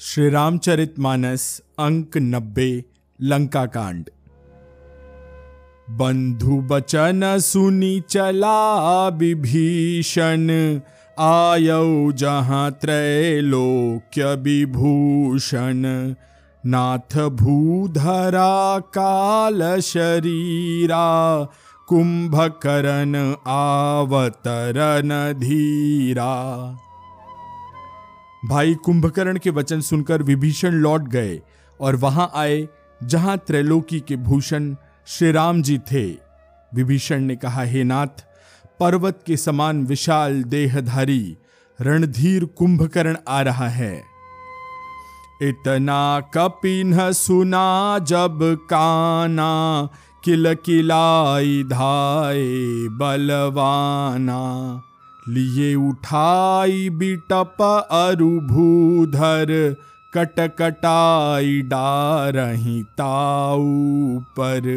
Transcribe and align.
श्री 0.00 0.30
रामचरित 0.30 0.98
मानस 0.98 1.60
अंक 1.78 2.16
नब्बे 2.16 2.84
लंका 3.20 3.64
कांड 3.66 4.04
बंधु 5.90 6.60
बचन 6.60 7.38
सुनी 7.38 8.00
चला 8.00 9.08
विभीषण, 9.08 10.50
आयौ 11.18 12.12
जहाँ 12.12 12.70
त्रैलोक्य 12.70 14.34
विभूषण 14.34 15.82
नाथ 16.66 17.18
भूधरा 17.18 18.78
काल 18.78 19.80
शरीरा 19.80 21.06
कुंभकरण 21.88 23.34
आवतरन 23.46 25.32
धीरा 25.38 26.32
भाई 28.46 28.74
कुंभकर्ण 28.74 29.38
के 29.38 29.50
वचन 29.50 29.80
सुनकर 29.80 30.22
विभीषण 30.22 30.70
लौट 30.70 31.00
गए 31.00 31.40
और 31.80 31.96
वहाँ 31.96 32.32
आए, 32.34 32.68
जहाँ 33.04 33.38
त्रैलोकी 33.38 34.00
के 34.00 34.16
भूषण 34.16 34.76
श्री 35.06 35.32
राम 35.32 35.62
जी 35.62 35.78
थे। 35.78 36.10
विभीषण 36.74 37.20
ने 37.20 37.36
कहा, 37.36 37.62
हे 37.62 37.84
नाथ, 37.84 38.24
पर्वत 38.80 39.24
के 39.26 39.36
समान 39.36 39.86
विशाल 39.86 40.42
देहधारी, 40.42 41.36
रणधीर 41.80 42.44
कुंभकर्ण 42.44 43.16
आ 43.28 43.40
रहा 43.42 43.68
है। 43.68 44.02
इतना 45.42 46.20
कपिन 46.20 47.12
सुना 47.12 47.98
जब 47.98 48.38
काना 48.42 49.88
किल 50.24 50.54
किलाई 50.54 51.64
धाए 51.64 52.44
बलवाना। 52.90 54.42
लिए 55.28 55.74
उठाई 55.74 56.90
बिटप 56.90 57.62
अरु 57.90 58.40
भूधर 58.40 59.76
कटकटाई 60.14 61.62
डारही 61.62 62.82
ताऊ 62.82 64.18
पर। 64.38 64.68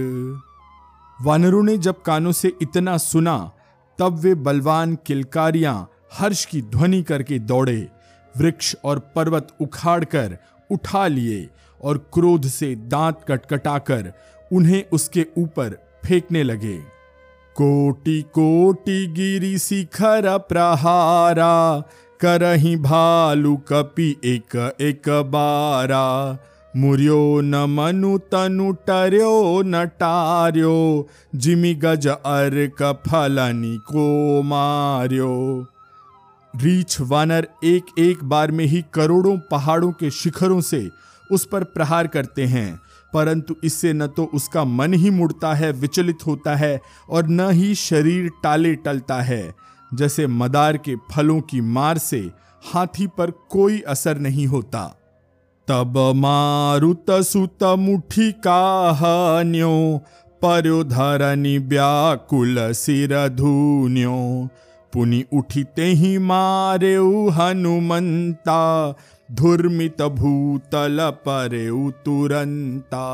वानरों 1.21 1.63
ने 1.63 1.77
जब 1.77 2.01
कानों 2.01 2.31
से 2.31 2.53
इतना 2.61 2.97
सुना, 2.97 3.51
तब 3.99 4.19
वे 4.19 4.35
बलवान 4.35 4.97
किलकारियाँ 5.05 5.89
हर्ष 6.13 6.45
की 6.45 6.61
ध्वनि 6.61 7.01
करके 7.03 7.39
दौड़े, 7.39 7.87
वृक्ष 8.37 8.75
और 8.83 8.99
पर्वत 8.99 9.47
उखाड़कर 9.61 10.37
उठा 10.71 11.07
लिए 11.07 11.49
और 11.81 11.97
क्रोध 12.13 12.45
से 12.47 12.75
दांत 12.75 13.25
कटकटाकर 13.27 14.13
उन्हें 14.53 14.83
उसके 14.91 15.25
ऊपर 15.37 15.69
फेंकने 16.05 16.43
लगे। 16.43 16.98
कोटि 17.61 18.21
कोटि 18.21 19.07
गिरी 19.07 19.57
शिखर 19.57 20.37
प्रहारा, 20.37 21.83
करही 22.19 22.75
भालू 22.75 23.57
कपि 23.57 24.21
एक 24.25 24.77
एक 24.81 25.09
बारा। 25.09 26.37
मुर्यो 26.75 27.41
न 27.41 27.55
मनु 27.55 28.17
तनु 28.17 28.71
टर्यो, 28.71 29.61
न 29.61 29.85
टार्यो, 29.85 31.07
जिमि 31.35 31.73
गज 31.73 32.07
अर्क 32.07 33.01
फलनी 33.07 33.77
को 33.77 34.41
मार्यो। 34.41 35.65
रीछ 36.61 37.01
वानर 37.01 37.47
एक 37.63 37.85
एक 37.99 38.23
बार 38.23 38.51
में 38.51 38.65
ही 38.65 38.85
करोड़ों 38.93 39.37
पहाड़ों 39.37 39.91
के 39.91 40.11
शिखरों 40.11 40.61
से 40.61 40.89
उस 41.31 41.45
पर 41.45 41.63
प्रहार 41.63 42.07
करते 42.07 42.45
हैं। 42.45 42.79
परंतु 43.13 43.55
इससे 43.63 43.93
न 43.93 44.07
तो 44.07 44.29
उसका 44.33 44.63
मन 44.63 44.93
ही 44.93 45.09
मुड़ता 45.09 45.53
है, 45.53 45.71
विचलित 45.71 46.25
होता 46.27 46.55
है 46.55 46.79
और 47.09 47.27
न 47.27 47.49
ही 47.49 47.75
शरीर 47.75 48.29
टाले 48.43 48.75
टलता 48.75 49.21
है। 49.21 49.55
जैसे 49.91 50.27
मदार 50.27 50.77
के 50.77 50.95
फलों 51.11 51.39
की 51.41 51.61
मार 51.61 51.97
से 51.97 52.19
हाथी 52.63 53.07
पर 53.07 53.31
कोई 53.31 53.79
असर 53.81 54.17
नहीं 54.17 54.47
होता। 54.47 54.83
तब 55.67 55.97
मारुत 56.15 57.05
सुत 57.11 57.63
मुठी 57.63 58.31
का 58.31 59.33
धरनी 60.83 61.57
व्याकुल 61.57 62.57
सिर 62.73 63.27
धून्यो। 63.29 64.49
पुनि 64.93 65.23
उठिते 65.33 65.85
ही 65.85 66.17
मारे 66.17 66.95
हनुमंता 67.35 68.61
धुर्मित 69.31 70.01
भूतल 70.01 70.97
पर 71.27 71.49
तुरंता 72.05 73.05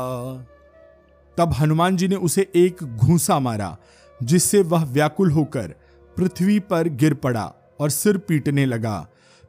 तब 1.38 1.52
हनुमान 1.52 1.96
जी 1.96 2.08
ने 2.08 2.16
उसे 2.16 2.50
एक 2.56 2.82
घूसा 2.84 3.38
मारा, 3.38 3.76
जिससे 4.22 4.62
वह 4.62 4.84
व्याकुल 4.84 5.30
होकर 5.30 5.74
पृथ्वी 6.16 6.58
पर 6.60 6.88
गिर 6.88 7.14
पड़ा 7.14 7.52
और 7.80 7.90
सिर 7.90 8.18
पीटने 8.18 8.66
लगा। 8.66 9.06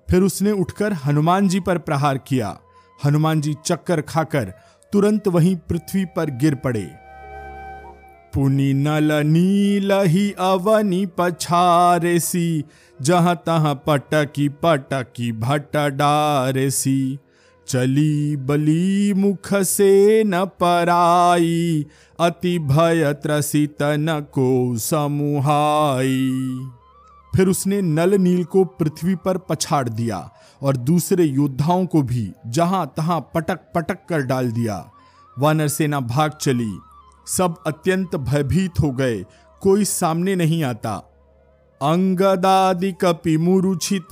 फिर 0.09 0.21
उसने 0.21 0.51
उठकर 0.51 0.93
हनुमान 0.93 1.47
जी 1.47 1.59
पर 1.59 1.77
प्रहार 1.77 2.17
किया। 2.17 2.59
हनुमान 3.05 3.41
जी 3.41 3.55
चक्कर 3.65 4.01
खाकर 4.01 4.53
तुरंत 4.93 5.27
वहीं 5.27 5.55
पृथ्वी 5.55 6.05
पर 6.05 6.29
गिर 6.29 6.55
पड़े। 6.55 7.06
पुनि 8.33 8.73
नल 8.73 9.11
नील 9.25 9.91
ही 9.91 10.31
अवनी 10.31 11.05
पछारेसी, 11.05 12.63
जहाँ 13.01 13.35
तहां 13.45 13.75
पटकी 13.75 14.49
पटकी 14.49 15.31
भट 15.31 15.77
डारेसी। 15.77 17.19
चली 17.67 18.35
बली 18.35 19.13
मुख 19.13 19.53
से 19.53 20.23
न 20.23 20.45
पराई, 20.45 21.85
अति 22.19 22.59
भय 22.59 23.13
त्रसित 23.13 23.77
न 23.81 24.19
को 24.33 24.77
समुहाई। 24.77 26.31
फिर 27.35 27.47
उसने 27.47 27.81
नल 27.81 28.13
नील 28.13 28.43
को 28.43 28.63
पृथ्वी 28.65 29.15
पर 29.15 29.37
पछाड़ 29.37 29.89
दिया 29.89 30.31
और 30.61 30.77
दूसरे 30.77 31.23
योद्धाओं 31.23 31.85
को 31.85 32.01
भी 32.01 32.31
जहाँ 32.47 32.93
तहां 32.97 33.21
पटक 33.21 33.59
पटक 33.75 33.97
कर 34.09 34.21
डाल 34.21 34.51
दिया। 34.51 34.91
वानर 35.39 35.67
सेना 35.67 35.99
भाग 35.99 36.31
चली 36.31 36.71
सब 37.27 37.55
अत्यंत 37.67 38.15
भयभीत 38.15 38.79
हो 38.79 38.91
गए। 38.91 39.25
कोई 39.61 39.85
सामने 39.85 40.35
नहीं 40.35 40.63
आता। 40.63 40.95
अंगदादि 41.81 42.91
कपि 42.91 43.37
मुरुचित 43.37 44.07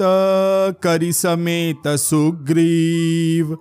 करि 0.83 1.13
समेत 1.13 1.87
सुग्रीव 1.87 3.55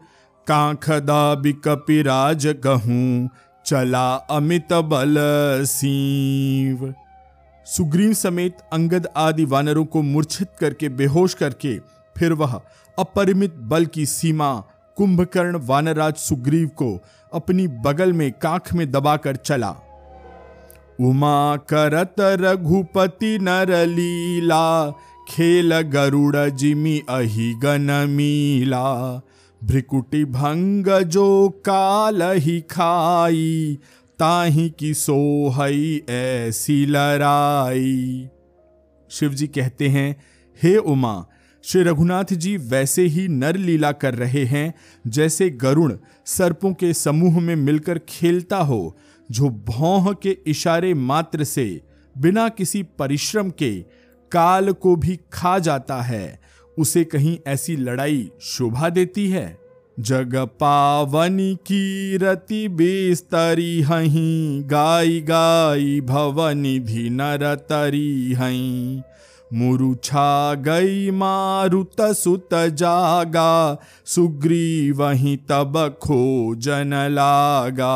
कांखदाबि 0.47 1.53
कपि 1.53 2.03
राज 2.03 2.47
कहूँ 2.65 3.29
चला 3.67 4.15
अमित 4.15 4.73
बल 4.73 5.17
सीव। 5.65 6.95
सुग्रीव 7.67 8.13
समेत 8.13 8.59
अंगद 8.73 9.09
आदि 9.17 9.45
वानरों 9.45 9.85
को 9.85 10.03
मूर्छित 10.03 10.49
करके, 10.61 10.89
बेहोश 10.89 11.35
करके, 11.35 11.79
फिर 12.17 12.33
वह 12.33 12.61
अपरिमित 12.99 13.55
बल 13.55 13.87
की 13.87 14.07
सीमा, 14.07 14.53
कुंभकर्ण 14.97 15.61
वानराज 15.67 16.15
सुग्रीव 16.15 16.69
को 16.69 16.99
अपनी 17.35 17.67
बगल 17.69 18.13
में 18.13 18.31
काख 18.33 18.75
में 18.75 18.91
दबाकर 18.91 19.37
चला। 19.37 19.75
उमा 21.01 21.57
करत 21.57 22.15
रघुपति 22.21 23.39
नर 23.43 23.87
लीला 23.87 24.91
खेल 25.29 25.81
गरुड़ 25.81 26.51
जिमी 26.51 27.03
अहि 27.09 27.53
गन 27.55 28.07
मीला। 28.09 29.23
भ्रिकुटी 29.65 30.25
भंग 30.25 30.87
जो 31.03 31.49
काल 31.49 32.23
ही 32.23 32.61
खाई, 32.61 33.79
ताही 34.19 34.69
की 34.71 34.95
सोहई 34.95 36.03
ऐसी 36.09 36.87
लड़ाई। 36.87 38.29
शिव 39.11 39.35
जी 39.35 39.47
कहते 39.47 39.89
हैं, 39.89 40.17
हे 40.63 40.77
उमा 40.77 41.27
श्री 41.67 41.83
रघुनाथ 41.83 42.33
जी 42.33 42.57
वैसे 42.57 43.03
ही 43.03 43.29
नर 43.29 43.57
लीला 43.57 43.93
कर 43.93 44.15
रहे 44.15 44.45
हैं, 44.45 44.75
जैसे 45.07 45.51
गरुण 45.51 45.97
सर्पों 46.27 46.73
के 46.73 46.95
समूह 46.95 47.41
में 47.41 47.57
मिलकर 47.57 48.01
खेलता 48.09 48.57
हो, 48.57 48.97
जो 49.31 49.49
भौह 49.49 50.13
के 50.13 50.39
इशारे 50.47 50.95
मात्र 50.95 51.45
से, 51.45 51.81
बिना 52.19 52.49
किसी 52.49 52.83
परिश्रम 52.83 53.51
के, 53.51 53.85
काल 54.33 54.73
को 54.73 54.97
भी 54.97 55.21
खा 55.33 55.59
जाता 55.59 56.03
है। 56.03 56.41
उसे 56.79 57.05
कहीं 57.05 57.39
ऐसी 57.47 57.77
लड़ाई 57.77 58.31
शोभा 58.41 58.89
देती 58.89 59.29
है? 59.29 59.59
जग 60.01 60.37
पावनी 60.37 61.55
की 61.55 62.17
रति 62.17 62.69
बेस्तरी 62.69 63.81
हही, 63.83 64.63
गाई 64.63 65.21
गाई 65.21 66.01
भवनिधि 66.01 67.11
नर 67.11 67.55
तरी 67.55 68.33
हई 68.33 69.03
मुरुछा 69.55 70.55
गई 70.55 71.11
मारुत 71.11 72.01
सुत 72.01 72.55
जागा 72.55 73.79
सुग्री 74.05 74.91
वही 74.91 75.37
तब 75.37 75.99
खो 76.03 76.55
जन 76.55 76.95
लागा 77.11 77.95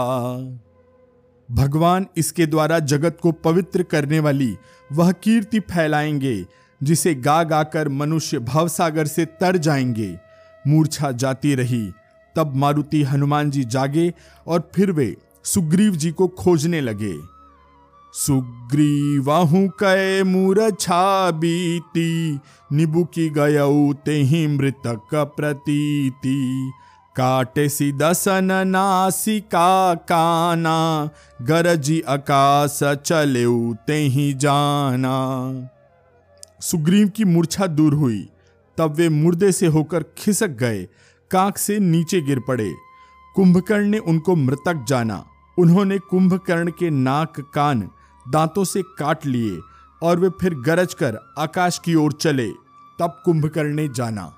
भगवान 1.51 2.07
इसके 2.17 2.47
द्वारा 2.47 2.79
जगत 2.79 3.19
को 3.23 3.33
पवित्र 3.33 3.83
करने 3.83 4.21
वाली 4.21 4.57
वह 4.93 5.13
कीर्ति 5.13 5.61
फैलाएँगे, 5.61 6.47
जिसे 6.83 7.15
गा 7.15 7.43
गाकर 7.43 7.89
मनुष्य 7.89 8.39
भवसागर 8.39 9.07
से 9.07 9.25
तर 9.25 9.57
जाएँगे। 9.57 10.19
मूर्छा 10.67 11.13
जाती 11.13 11.55
रही, 11.55 11.93
तब 12.37 12.57
मारुति 12.57 13.03
हनुमान 13.03 13.51
जी 13.51 13.65
जागे 13.65 14.15
और 14.47 14.71
फिर 14.75 14.93
वे 14.93 15.17
सुग्रीव 15.45 15.97
जी 15.97 16.11
को 16.11 16.29
खोजने 16.29 16.81
लगे। 16.81 17.38
सुग्रीवहु 18.19 19.69
कै 19.69 20.23
मूर्छा 20.23 21.31
बीती, 21.31 22.41
निबुकी 22.73 23.31
गयऊ 23.31 23.93
तेहि 23.93 24.47
मृतक 24.47 25.15
प्रतीति। 25.15 26.73
काटे 27.17 27.69
सी 27.69 27.93
दसन 27.93 28.49
नासिका 28.67 29.95
काना, 29.95 31.11
गरजी 31.43 32.01
आकाश 32.01 32.81
चले 32.83 33.75
तेहि 33.75 34.33
जाना। 34.33 35.17
सुग्रीव 36.61 37.09
की 37.09 37.25
मूर्छा 37.25 37.67
दूर 37.67 37.95
हुई, 37.95 38.29
तब 38.79 38.95
वे 38.95 39.09
मुर्दे 39.09 39.53
से 39.53 39.67
होकर 39.67 40.05
खिसक 40.19 40.49
गए 40.49 40.89
कांक 41.31 41.59
से 41.59 41.79
नीचे 41.79 42.21
गिर 42.21 42.41
पड़े। 42.41 42.75
कुंभकर्ण 43.35 43.85
ने 43.85 43.99
उनको 43.99 44.37
मृतक 44.37 44.85
जाना। 44.89 45.25
उन्होंने 45.59 45.99
कुंभकर्ण 45.99 46.71
के 46.71 46.91
नाक 46.91 47.41
कान 47.55 47.91
दांतों 48.31 48.65
से 48.65 48.83
काट 48.83 49.27
लिए 49.27 49.59
और 50.03 50.19
वे 50.21 50.29
फिर 50.29 50.55
गरज 50.55 50.95
कर 50.95 51.19
आकाश 51.39 51.79
की 51.79 51.95
ओर 51.95 52.13
चले। 52.13 52.49
तब 52.99 53.21
कुंभकर्ण 53.25 53.75
ने 53.75 53.89
जाना। 53.89 54.33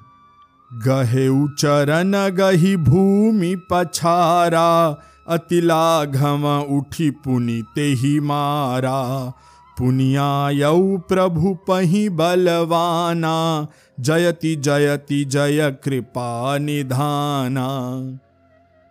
गहे 0.72 1.48
चरण, 1.48 2.12
गही 2.30 2.76
भूमि 2.76 3.54
पछारा 3.70 4.98
अतिला 5.28 6.04
घम 6.04 6.44
उठी 6.70 7.10
पुनि 7.10 7.62
ते 7.74 7.82
ही 7.82 8.20
मारा 8.20 9.32
पुनियायऊ 9.78 10.98
प्रभु 10.98 11.58
पही 11.68 12.08
बलवाना, 12.08 13.66
जयति 14.00 14.56
जयति, 14.56 15.24
जय 15.24 15.76
कृपा 15.84 16.58
निधाना। 16.58 17.68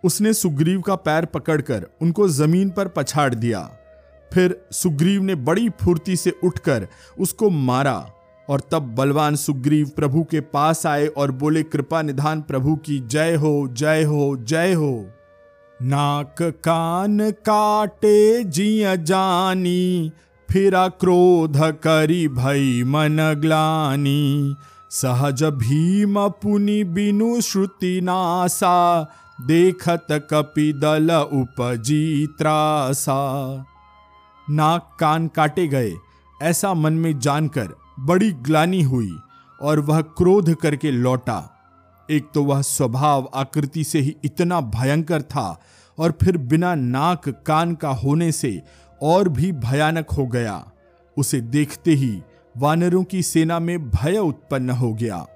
उसने 0.04 0.32
सुग्रीव 0.32 0.80
का 0.80 0.94
पैर 0.94 1.24
पकड़कर 1.24 1.86
उनको 2.02 2.28
ज़मीन 2.28 2.70
पर 2.70 2.88
पछाड़ 2.88 3.34
दिया। 3.34 3.70
फिर 4.32 4.60
सुग्रीव 4.72 5.22
ने 5.22 5.34
बड़ी 5.34 5.68
फुर्ती 5.68 6.16
से 6.16 6.34
उठकर 6.44 6.88
उसको 7.18 7.50
मारा 7.50 8.12
और 8.48 8.60
तब 8.72 8.82
बलवान 8.82 9.36
सुग्रीव 9.36 9.90
प्रभु 9.96 10.22
के 10.24 10.40
पास 10.40 10.86
आए 10.86 11.06
और 11.06 11.30
बोले, 11.30 11.62
कृपा 11.62 12.02
निधान 12.02 12.40
प्रभु 12.42 12.76
की, 12.76 12.98
जय 13.00 13.34
हो 13.34 13.68
जय 13.72 14.02
हो 14.02 14.36
जय 14.36 14.72
हो। 14.72 15.06
नाक 15.82 16.36
कान 16.42 17.30
काटे 17.30 18.44
जिय 18.44 18.96
जानी, 18.96 20.12
फिरा 20.50 20.88
क्रोध 20.88 21.56
करी 21.56 22.28
भई 22.28 22.82
मन 22.82 23.34
ग्लानी। 23.38 24.54
सहज 24.90 25.44
भीम 25.44 26.28
पुनि 26.28 26.84
बिनु 26.84 27.40
श्रुति 27.40 28.00
नासा, 28.00 29.02
देखत 29.46 30.06
कपि 30.10 30.72
दल 30.72 31.10
उपजी 31.32 32.26
त्रासा। 32.26 33.64
नाक 34.50 34.96
कान 35.00 35.28
काटे 35.28 35.66
गए। 35.68 35.92
ऐसा 36.42 36.74
मन 36.74 36.92
में 36.92 37.18
जानकर 37.18 37.68
बड़ी 38.00 38.32
ग्लानी 38.32 38.82
हुई 38.82 39.10
और 39.62 39.80
वह 39.80 40.00
क्रोध 40.00 40.54
करके 40.54 40.90
लौटा। 40.90 41.56
एक 42.10 42.28
तो 42.34 42.44
वह 42.44 42.62
स्वभाव 42.62 43.30
आकृति 43.34 43.84
से 43.84 44.00
ही 44.00 44.16
इतना 44.24 44.60
भयंकर 44.60 45.22
था 45.22 45.60
और 45.98 46.18
फिर 46.22 46.36
बिना 46.36 46.74
नाक 46.74 47.28
कान 47.28 47.74
का 47.74 47.88
होने 47.88 48.32
से 48.32 48.62
और 49.02 49.28
भी 49.28 49.52
भयानक 49.52 50.10
हो 50.10 50.26
गया। 50.26 50.72
उसे 51.16 51.40
देखते 51.40 51.90
ही 51.90 52.22
वानरों 52.56 53.04
की 53.04 53.22
सेना 53.22 53.58
में 53.58 53.90
भय 53.90 54.18
उत्पन्न 54.18 54.70
हो 54.70 54.92
गया। 54.94 55.26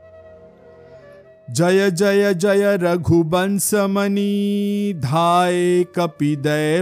जय 1.50 1.90
जय 1.90 2.34
जय 2.34 2.76
रघुबंश 2.82 3.74
मनी 3.74 4.94
धाय 4.94 5.84
कपिदय 5.84 6.80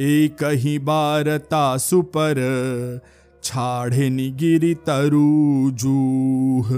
एक 0.00 0.44
ही 0.44 0.78
बारता 0.78 1.76
सुपर 1.76 2.38
छाड़े 3.44 4.08
निगिरी 4.10 4.74
तरुजूह 4.74 6.68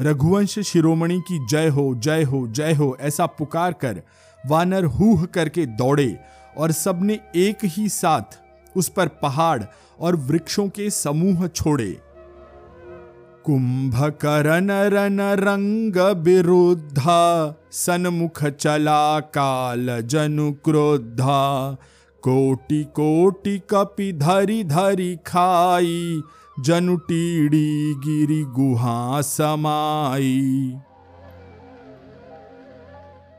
रघुवंश 0.00 0.58
शिरोमणि 0.58 1.20
की 1.28 1.46
जय 1.46 1.68
हो 1.68 1.94
जय 1.94 2.22
हो 2.22 2.46
जय 2.48 2.72
हो, 2.72 2.96
ऐसा 3.00 3.26
पुकार 3.26 3.72
कर 3.72 4.02
वानर 4.46 4.84
हूह 4.84 5.24
करके 5.24 5.66
दौड़े 5.66 6.18
और 6.58 6.72
सबने 6.72 7.20
एक 7.36 7.58
ही 7.64 7.88
साथ 7.88 8.38
उस 8.76 8.88
पर 8.88 9.08
पहाड़ 9.08 9.62
और 10.00 10.16
वृक्षों 10.16 10.68
के 10.68 10.90
समूह 10.90 11.46
छोड़े। 11.46 11.96
कुंभकर्ण 13.50 14.70
रन 14.70 15.20
रंग 15.20 15.96
विरुद्धा 15.96 17.54
सन्मुख 17.72 18.44
चला 18.44 19.20
काल 19.20 19.86
जनु 20.00 20.52
क्रोधा 20.52 21.76
कोटि 22.22 22.84
कोटि 22.84 23.58
कपि 23.58 24.12
धरी 24.12 24.64
धरी 24.64 25.16
खाई 25.26 26.22
जनु 26.60 26.96
टीड़ी 26.96 27.94
गिरी 27.94 28.42
गुहा 28.42 29.20
समाई 29.20 30.76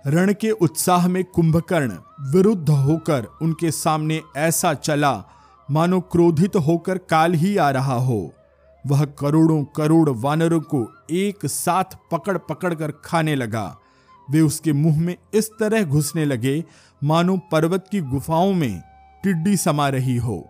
रण 0.08 0.34
के 0.34 0.52
उत्साह 0.52 1.08
में 1.08 1.24
कुंभकर्ण 1.24 1.98
विरुद्ध 2.32 2.70
होकर 2.70 3.28
उनके 3.42 3.72
सामने 3.72 4.22
ऐसा 4.38 4.74
चला, 4.74 5.24
मानो 5.72 6.00
क्रोधित 6.02 6.56
होकर 6.56 6.98
काल 6.98 7.34
ही 7.34 7.58
आ 7.58 7.70
रहा 7.70 7.96
हो। 7.96 8.34
वह 8.88 9.06
करोड़ों 9.06 9.64
करोड़ 9.64 10.10
वानरों 10.10 10.60
को 10.60 10.94
एक 11.12 11.46
साथ 11.46 11.84
पकड़ 12.12 12.38
पकड़ 12.38 12.74
कर 12.74 12.92
खाने 12.92 13.36
लगा। 13.36 13.78
वे 14.32 14.42
उसके 14.42 14.74
मुँह 14.74 15.00
में 15.00 15.16
इस 15.34 15.50
तरह 15.60 15.84
घुसने 15.84 16.26
लगे, 16.26 16.64
मानो 17.04 17.38
पर्वत 17.38 17.86
की 17.92 18.02
गुफाओं 18.02 18.54
में 18.54 18.82
टिड्डी 19.24 19.58
समा 19.58 19.90
रही 19.90 20.18
हो। 20.18 20.50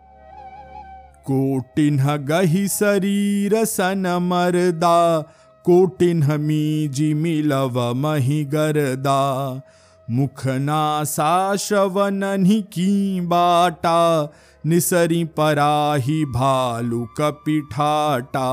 कोटिन 1.26 2.00
गही 2.18 2.68
शरीर 2.68 3.66
सन 3.66 4.08
मरदा, 4.22 5.22
कोटिन्ह 5.66 6.38
मीजी 6.38 7.14
मिलव 7.14 7.94
मही 7.94 8.46
गरदा। 8.46 9.62
मुखनासा 10.10 11.56
श्रवण 11.56 12.22
की 12.62 13.22
बाटा, 13.22 14.34
निसरी 14.66 15.24
पराही 15.24 16.26
भालू 16.26 17.06
कपिठाटा 17.06 18.50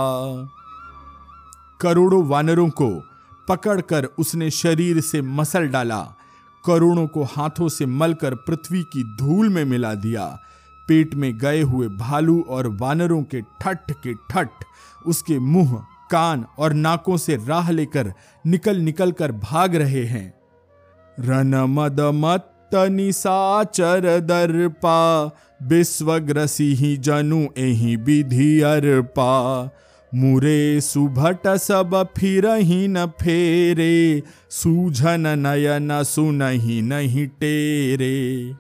करोड़ों 1.81 2.27
वानरों 2.27 2.69
को 2.69 3.03
पकड़कर 3.49 4.05
उसने 4.05 4.51
शरीर 4.51 5.01
से 5.01 5.23
मसल 5.23 5.69
डाला, 5.69 6.01
करोड़ों 6.65 7.07
को 7.07 7.23
हाथों 7.23 7.69
से 7.69 7.87
मलकर 7.87 8.35
पृथ्वी 8.35 8.83
की 8.83 9.17
धूल 9.17 9.49
में 9.49 9.65
मिला 9.65 9.95
दिया। 9.95 10.39
पेट 10.89 11.15
में 11.15 11.39
गए 11.39 11.63
हुए 11.63 11.89
भालू 11.89 12.47
और 12.49 12.69
वानरों 12.69 13.23
के 13.23 13.41
ठट 13.41 13.91
के 13.91 14.15
ठट, 14.15 14.49
उसके 15.07 15.39
मुँह, 15.39 15.85
कान 16.11 16.47
और 16.59 16.73
नाकों 16.73 17.17
से 17.17 17.37
राह 17.37 17.71
लेकर 17.71 18.13
निकल 18.47 18.77
निकल 18.77 19.13
कर 19.13 19.33
भाग 19.33 19.75
रहे 19.75 20.05
हैं। 20.05 20.38
रन 21.21 21.55
मद 21.69 22.01
मत 22.15 22.51
निसाचर 22.75 24.19
दर्पा 24.21 25.25
विश्वग्रसी 25.63 26.97
जनु 26.97 27.47
एही 27.59 27.97
विधि 27.97 28.61
अर्पा। 28.61 29.71
मुरे 30.15 30.81
सुभट 30.81 31.49
सब 31.49 32.09
फिर 32.19 32.47
ही 32.47 32.89
न 32.89 33.07
फेरे, 33.07 34.23
सूझन 34.51 35.27
नयन 35.39 36.03
सुनही 36.03 36.81
नहीं 36.83 37.27
टेरे। 37.27 38.53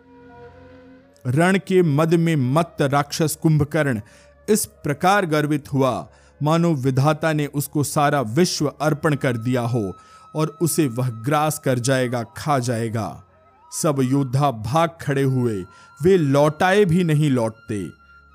रण 1.26 1.58
के 1.58 1.82
मद 1.82 2.14
में 2.14 2.36
मत 2.36 2.76
राक्षस 2.82 3.38
कुंभकर्ण 3.42 4.00
इस 4.48 4.66
प्रकार 4.66 5.26
गर्वित 5.26 5.72
हुआ, 5.72 6.08
मानो 6.42 6.74
विधाता 6.74 7.32
ने 7.32 7.46
उसको 7.46 7.82
सारा 7.84 8.20
विश्व 8.20 8.66
अर्पण 8.80 9.14
कर 9.14 9.36
दिया 9.36 9.62
हो। 9.62 9.92
और 10.38 10.56
उसे 10.62 10.86
वह 10.86 11.10
ग्रास 11.10 11.58
कर 11.58 11.78
जाएगा, 11.78 12.22
खा 12.36 12.58
जाएगा। 12.58 13.24
सब 13.72 13.96
योद्धा 14.00 14.50
भाग 14.50 14.90
खड़े 15.00 15.22
हुए, 15.22 15.64
वे 16.02 16.16
लौटाए 16.18 16.84
भी 16.84 17.04
नहीं 17.04 17.30
लौटते। 17.30 17.88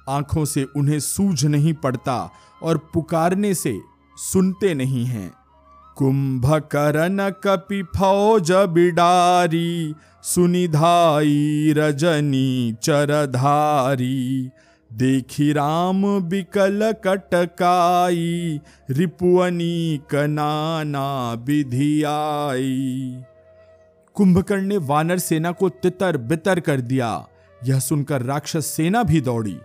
आँखों 0.09 0.45
से 0.45 0.63
उन्हें 0.63 0.99
सूझ 0.99 1.45
नहीं 1.45 1.73
पड़ता 1.73 2.31
और 2.63 2.77
पुकारने 2.93 3.53
से 3.53 3.79
सुनते 4.17 4.73
नहीं 4.73 5.05
हैं। 5.05 5.33
कुंभकरण 5.95 7.29
कपि 7.29 7.83
फौज 7.83 8.51
बिडारी, 8.51 9.95
सुनिधाई 10.23 11.73
रजनी 11.77 12.75
चरधारी। 12.83 14.49
देखी 14.93 15.53
राम 15.53 16.21
बिकल 16.29 16.93
कटकाई, 17.07 18.59
रिपुअनी 18.89 20.01
कनाना 20.09 21.33
विधियाई 21.33 23.23
कुंभकर्ण 24.13 24.61
ने 24.61 24.77
वानर 24.77 25.19
सेना 25.19 25.51
को 25.51 25.69
तितर 25.69 26.17
बितर 26.17 26.59
कर 26.59 26.81
दिया। 26.81 27.27
यह 27.65 27.79
सुनकर 27.79 28.21
राक्षस 28.21 28.65
सेना 28.65 29.03
भी 29.03 29.21
दौड़ी। 29.21 29.57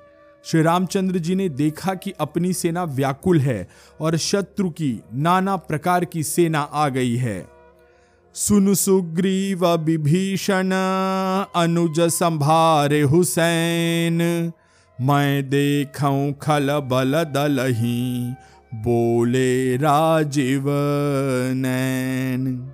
श्री 0.44 0.62
रामचंद्र 0.62 1.18
जी 1.18 1.34
ने 1.34 1.48
देखा 1.48 1.94
कि 1.94 2.12
अपनी 2.20 2.52
सेना 2.52 2.84
व्याकुल 2.84 3.40
है 3.40 3.68
और 4.00 4.16
शत्रु 4.16 4.70
की 4.70 5.00
नाना 5.14 5.56
प्रकार 5.56 6.04
की 6.04 6.22
सेना 6.22 6.60
आ 6.60 6.88
गई 6.88 7.16
है। 7.16 7.48
सुन 8.34 8.74
सुग्रीव 8.74 9.66
विभीषण, 9.66 10.72
अनुज 11.56 12.00
संभारे 12.00 13.00
हुसैन। 13.00 14.52
मैं 15.00 15.50
देखूँ 15.50 16.32
खल 16.32 16.70
बल 16.80 17.12
दलही, 17.24 18.34
बोले 18.74 19.76
राजीव 19.76 20.64
नैन 21.54 22.72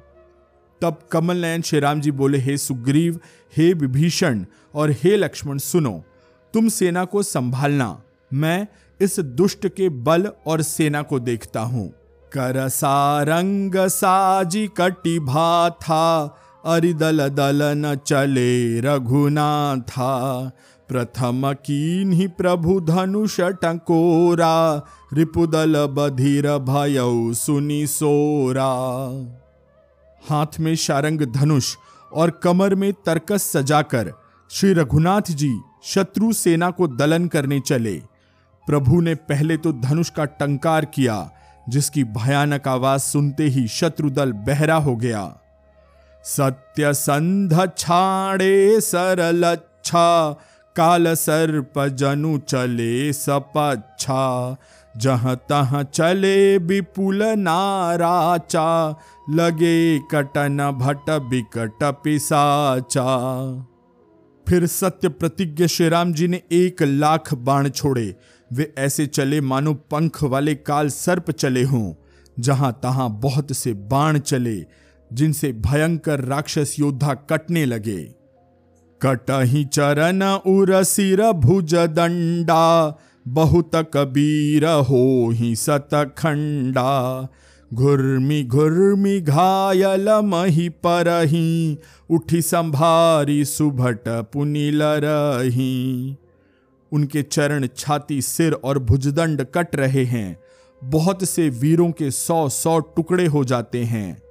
तब 0.81 0.99
कमल 1.13 1.37
नयन 1.37 1.63
श्री 1.63 1.81
राम 1.81 2.01
जी 2.01 2.11
बोले, 2.11 2.39
हे 2.39 2.57
सुग्रीव, 2.57 3.21
हे 3.57 3.73
विभीषण 3.73 4.45
और 4.75 4.91
हे 4.91 5.17
लक्ष्मण, 5.17 5.59
सुनो, 5.59 6.05
तुम 6.55 6.69
सेना 6.69 7.05
को 7.05 7.23
संभालना। 7.23 8.03
मैं 8.33 8.67
इस 9.01 9.21
दुष्ट 9.21 9.67
के 9.69 9.89
बल 9.89 10.27
और 10.47 10.63
सेना 10.63 11.03
को 11.03 11.21
देखता 11.21 11.61
हूँ। 11.61 11.89
कर 12.33 12.69
सारंग 12.69 13.77
साजी 13.77 14.67
कटी 14.77 15.19
भा 15.19 15.71
था 15.71 16.37
अरिदल 16.65 17.29
दल 17.29 17.63
न 17.77 17.95
चले 17.95 18.81
रघुना 18.81 19.77
था 19.77 20.53
प्रथम 20.89 21.55
ही 21.71 22.27
प्रभु 22.29 22.81
धनुष 22.81 23.41
टकोरा, 23.41 24.83
रिपुदल 25.13 25.87
बधिर 25.87 26.59
भय 26.59 26.97
सुनी 27.35 27.87
सोरा। 27.87 28.71
हाथ 30.31 30.61
में 30.61 30.75
शारंग 30.77 31.21
धनुष 31.21 31.77
और 32.13 32.31
कमर 32.31 32.75
में 32.75 32.93
तरकस 32.93 33.43
सजाकर 33.43 34.13
श्री 34.51 34.73
रघुनाथ 34.73 35.31
जी 35.31 35.53
शत्रु 35.85 36.33
सेना 36.33 36.71
को 36.71 36.87
दलन 36.87 37.27
करने 37.27 37.61
चले। 37.61 37.95
प्रभु 38.67 39.01
ने 39.01 39.15
पहले 39.15 39.57
तो 39.57 39.73
धनुष 39.73 40.11
का 40.11 40.25
टंकार 40.25 40.85
किया, 40.85 41.31
जिसकी 41.69 42.05
भयानक 42.05 42.69
आवाज़ 42.69 43.01
सुनते 43.01 43.45
ही 43.45 43.69
शत्रु 43.69 44.11
दल 44.11 44.33
बहरा 44.33 44.77
हो 44.77 44.97
गया। 44.97 45.41
सत्य 46.25 46.95
संध 46.95 47.73
छाड़े 47.79 48.81
सरल 48.81 49.43
सरलच्छा 49.85 50.33
काल 50.77 51.15
सर्प 51.15 51.73
जनु 51.89 52.39
चले 52.39 53.13
सपच्छा, 53.13 54.57
जह 54.97 55.35
तह 55.35 55.83
चले 55.83 56.59
विपुल 56.59 57.23
नाराचा, 57.23 58.97
लगे 59.31 59.99
कटन 59.99 60.71
भट 60.71 61.11
बिकट 61.11 61.85
पिसाचा। 62.05 63.05
फिर 64.49 64.67
सत्य 64.67 65.09
प्रतिज्ञ 65.09 65.67
श्री 65.67 65.89
राम 65.89 66.13
जी 66.13 66.29
ने 66.29 66.43
एक 66.53 66.83
लाख 66.83 67.35
बाण 67.35 67.69
छोड़े। 67.69 68.15
वे 68.53 68.73
ऐसे 68.79 69.07
चले 69.07 69.41
मानो 69.41 69.75
पंख 69.75 70.23
वाले 70.23 70.55
काल 70.55 70.89
सर्प 70.89 71.31
चले 71.31 71.63
हों, 71.63 71.93
जहाँ 72.41 72.81
तहां 72.83 73.21
बहुत 73.21 73.53
से 73.53 73.73
बाण 73.73 74.19
चले, 74.19 74.67
जिनसे 75.13 75.53
भयंकर 75.53 76.21
राक्षस 76.21 76.77
योद्धा 76.79 77.15
कटने 77.15 77.65
लगे। 77.65 78.24
कटही 79.05 79.65
चरण 79.65 80.23
उर 80.47 80.83
सिर 80.83 81.33
भुज 81.33 81.75
दंडा 81.75 82.97
बहुत 83.29 83.71
कबीर 83.95 84.67
हो 84.67 85.31
ही 85.31 85.57
सतखंडा 85.57 87.29
घुर्मी 87.75 88.45
घुर्मी 88.45 89.21
घायल 89.21 90.09
मही 90.09 90.69
परही, 90.69 91.79
उठी 92.11 92.43
संभारी 92.43 93.45
सुभट 93.45 94.09
पुनिल 94.09 94.83
रही। 94.83 96.17
उनके 96.93 97.23
चरण 97.23 97.69
छाती, 97.77 98.23
सिर 98.23 98.53
और 98.53 98.79
भुजदंड 98.79 99.47
कट 99.55 99.77
रहे 99.77 100.05
हैं। 100.05 100.37
बहुत 100.85 101.25
से 101.25 101.49
वीरों 101.49 101.91
के 101.91 102.11
सौ 102.11 102.49
सौ 102.49 102.79
टुकड़े 102.79 103.27
हो 103.27 103.45
जाते 103.45 103.85
हैं। 103.85 104.23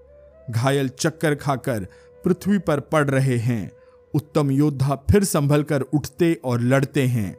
घायल 0.51 0.89
चक्कर 0.89 1.35
खाकर 1.35 1.87
पृथ्वी 2.25 2.57
पर 2.57 2.79
पड़ 2.79 3.09
रहे 3.09 3.37
हैं। 3.37 3.71
उत्तम 4.13 4.51
योद्धा 4.51 4.95
फिर 5.11 5.23
संभल 5.23 5.63
कर 5.63 5.81
उठते 5.81 6.41
और 6.45 6.61
लड़ते 6.61 7.03
हैं। 7.03 7.37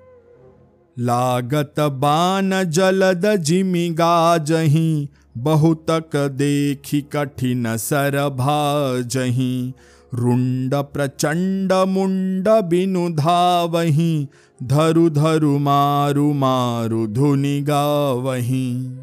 लागत 0.99 1.75
बान 1.81 2.65
जलद 2.65 3.37
जिमि 3.37 3.89
गाजही, 3.89 5.09
बहुतक 5.39 6.17
देखी 6.17 7.01
कठिन 7.03 7.77
सर 7.77 8.29
भाजही। 8.29 9.75
रुंड 10.15 10.75
प्रचंड 10.75 11.73
मुंड 11.73 12.49
बिनु 12.49 13.09
धावही, 13.09 14.29
धरु 14.63 15.11
धरु 15.11 15.59
मारु 15.59 16.33
मारु 16.33 17.07
धुनि 17.07 17.61
गावही। 17.61 18.99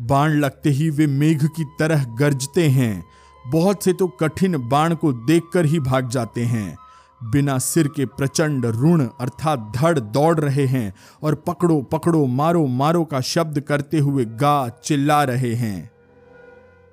बाण 0.00 0.30
लगते 0.30 0.70
ही 0.70 0.90
वे 0.90 1.06
मेघ 1.06 1.46
की 1.46 1.64
तरह 1.78 2.04
गरजते 2.04 2.68
हैं। 2.68 3.04
बहुत 3.52 3.84
से 3.84 3.92
तो 3.92 4.06
कठिन 4.06 4.56
बाण 4.68 4.94
को 4.94 5.12
देखकर 5.12 5.64
ही 5.64 5.80
भाग 5.80 6.08
जाते 6.08 6.44
हैं। 6.44 6.76
बिना 7.20 7.58
सिर 7.58 7.88
के 7.88 8.06
प्रचंड 8.06 8.66
ऋण 8.66 9.00
अर्थात 9.20 9.72
धड़ 9.76 9.98
दौड़ 9.98 10.38
रहे 10.40 10.66
हैं 10.66 10.94
और 11.22 11.34
पकड़ो 11.34 11.80
पकड़ो, 11.82 12.26
मारो 12.26 12.66
मारो 12.66 13.04
का 13.04 13.20
शब्द 13.20 13.60
करते 13.60 13.98
हुए 13.98 14.24
गा 14.24 14.68
चिल्ला 14.84 15.22
रहे 15.24 15.54
हैं। 15.54 15.90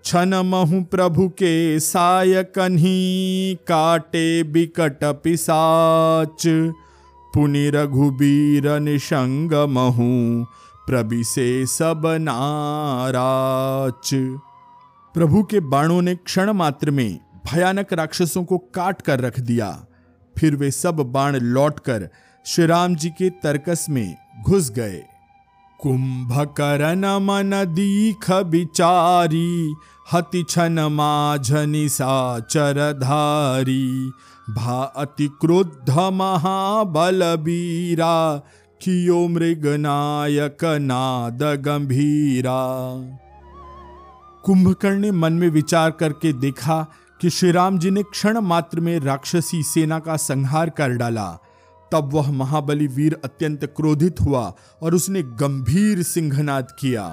छन 0.05 0.35
महु 0.45 0.81
प्रभु 0.83 1.27
के 1.29 1.79
साय 1.79 2.43
कन्ही 2.43 3.57
काटे 3.67 4.43
बिकट 4.43 5.03
पिसाच। 5.03 6.43
पुनि 7.33 7.69
रघुबीर 7.69 8.79
निशंग 8.79 9.53
महु 9.69 10.45
प्रभि 10.87 11.23
से 11.23 11.65
सब 11.65 12.01
नाराच। 12.21 14.13
प्रभु 15.15 15.43
के 15.43 15.59
बाणों 15.59 16.01
ने 16.01 16.15
क्षण 16.15 16.49
मात्र 16.51 16.91
में 16.91 17.19
भयानक 17.51 17.93
राक्षसों 17.93 18.43
को 18.43 18.57
काट 18.57 19.01
कर 19.01 19.19
रख 19.19 19.39
दिया। 19.39 19.85
फिर 20.37 20.55
वे 20.55 20.71
सब 20.71 20.95
बाण 20.95 21.35
लौटकर 21.35 22.09
श्री 22.45 22.65
राम 22.65 22.95
जी 22.95 23.09
के 23.09 23.29
तर्कस 23.29 23.85
में 23.89 24.15
घुस 24.45 24.69
गए। 24.71 25.03
कुंभकर्ण 25.81 27.05
मन 27.19 27.51
दीख 27.67 28.31
बिचारी 28.31 29.75
हति 30.13 30.45
छन 30.49 30.75
भा 34.49 34.81
अति 34.83 35.27
क्रुद्ध 35.41 35.89
महाबल 36.13 37.35
बीरा 37.35 38.37
कियो 38.81 39.27
मृगनायक 39.27 40.65
नाद 40.65 41.43
गंभीरा। 41.43 42.61
कुंभकर्ण 44.45 44.99
ने 44.99 45.11
मन 45.11 45.33
में 45.33 45.49
विचार 45.49 45.91
करके 45.91 46.33
देखा 46.33 46.87
कि 47.21 47.29
श्री 47.29 47.51
राम 47.51 47.79
जी 47.79 47.91
ने 47.91 48.03
क्षण 48.03 48.37
मात्र 48.37 48.79
में 48.79 48.99
राक्षसी 48.99 49.63
सेना 49.63 49.99
का 49.99 50.15
संहार 50.15 50.69
कर 50.69 50.89
डाला। 50.89 51.31
तब 51.91 52.09
वह 52.13 52.31
महाबली 52.31 52.87
वीर 52.87 53.17
अत्यंत 53.23 53.65
क्रोधित 53.65 54.21
हुआ 54.21 54.53
और 54.81 54.95
उसने 54.95 55.21
गंभीर 55.21 56.03
सिंहनाद 56.03 56.67
किया। 56.79 57.07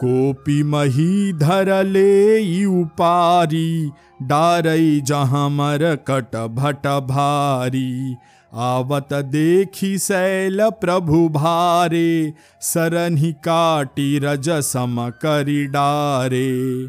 कोपी 0.00 0.62
मही 0.62 1.32
धर 1.32 1.84
ले 1.84 2.64
उपारी, 2.64 3.90
डारई 4.22 5.00
जहाँ 5.00 5.50
मर 5.50 5.96
कट 6.10 6.36
भट 6.36 6.86
भारी। 6.86 8.16
आवत 8.52 9.08
देखी 9.12 9.98
शैल 9.98 10.70
प्रभु 10.70 11.28
भारे 11.28 12.34
सरनि 12.60 13.32
काटी 13.32 14.18
रज 14.18 14.50
सम 14.50 14.96
करी 15.22 15.66
डारे। 15.66 16.84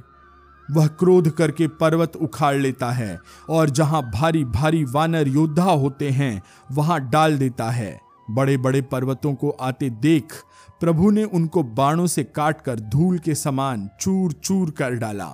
वह 0.72 0.88
क्रोध 0.88 1.29
करके 1.29 1.67
पर्वत 1.67 2.15
उखाड़ 2.15 2.55
लेता 2.55 2.91
है 2.91 3.20
और 3.50 3.70
जहाँ 3.70 4.01
भारी 4.12 4.43
भारी 4.46 4.84
वानर 4.84 5.27
योद्धा 5.27 5.63
होते 5.63 6.10
हैं, 6.10 6.41
वहाँ 6.72 7.10
डाल 7.10 7.38
देता 7.38 7.70
है। 7.70 8.00
बड़े 8.32 8.58
बड़े 8.58 8.82
पर्वतों 8.82 9.34
को 9.34 9.50
आते 9.50 9.89
देख, 9.89 10.34
प्रभु 10.79 11.12
ने 11.12 11.24
उनको 11.24 11.63
बाणों 11.63 12.08
से 12.08 12.24
काटकर 12.24 12.79
धूल 12.79 13.17
के 13.17 13.36
समान 13.36 13.89
चूर 14.01 14.32
चूर 14.32 14.70
कर 14.70 14.91
डाला। 14.91 15.27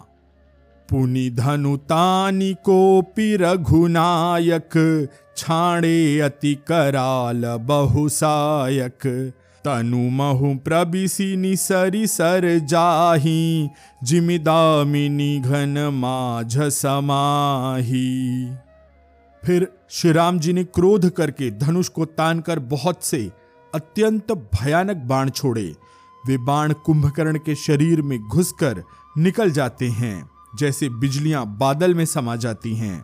पुनि 0.89 1.29
धनु 1.29 1.77
तानी 1.77 2.53
को 2.53 2.99
रघुनायक 3.19 4.69
छाणे 5.39 6.19
अति 6.19 6.53
कराल 6.67 7.45
बहुसायक। 7.57 9.05
तनु 9.63 10.09
महु 10.09 10.53
प्रबिसी 10.55 11.35
निसरी 11.35 12.05
सर 12.07 12.47
जाही 12.59 13.69
जिमिदामिनी 14.03 15.39
घन 15.39 15.77
माझ 15.93 16.57
समाही। 16.73 18.49
फिर 19.43 19.67
श्री 19.89 20.11
राम 20.11 20.39
जी 20.39 20.53
ने 20.53 20.63
क्रोध 20.63 21.09
करके 21.09 21.49
धनुष 21.51 21.87
को 21.87 22.05
तानकर 22.05 22.59
बहुत 22.59 23.03
से 23.03 23.31
अत्यंत 23.73 24.31
भयानक 24.31 24.97
बाण 25.07 25.29
छोड़े। 25.29 25.75
वे 26.23 26.37
बाण 26.37 26.73
कुंभकर्ण 26.85 27.37
के 27.37 27.55
शरीर 27.55 28.01
में 28.01 28.19
घुसकर 28.19 28.83
निकल 29.17 29.51
जाते 29.51 29.87
हैं, 29.89 30.29
जैसे 30.59 30.89
बिजलियाँ 30.89 31.45
बादल 31.57 31.93
में 31.93 32.05
समा 32.05 32.35
जाती 32.35 32.75
हैं। 32.75 33.03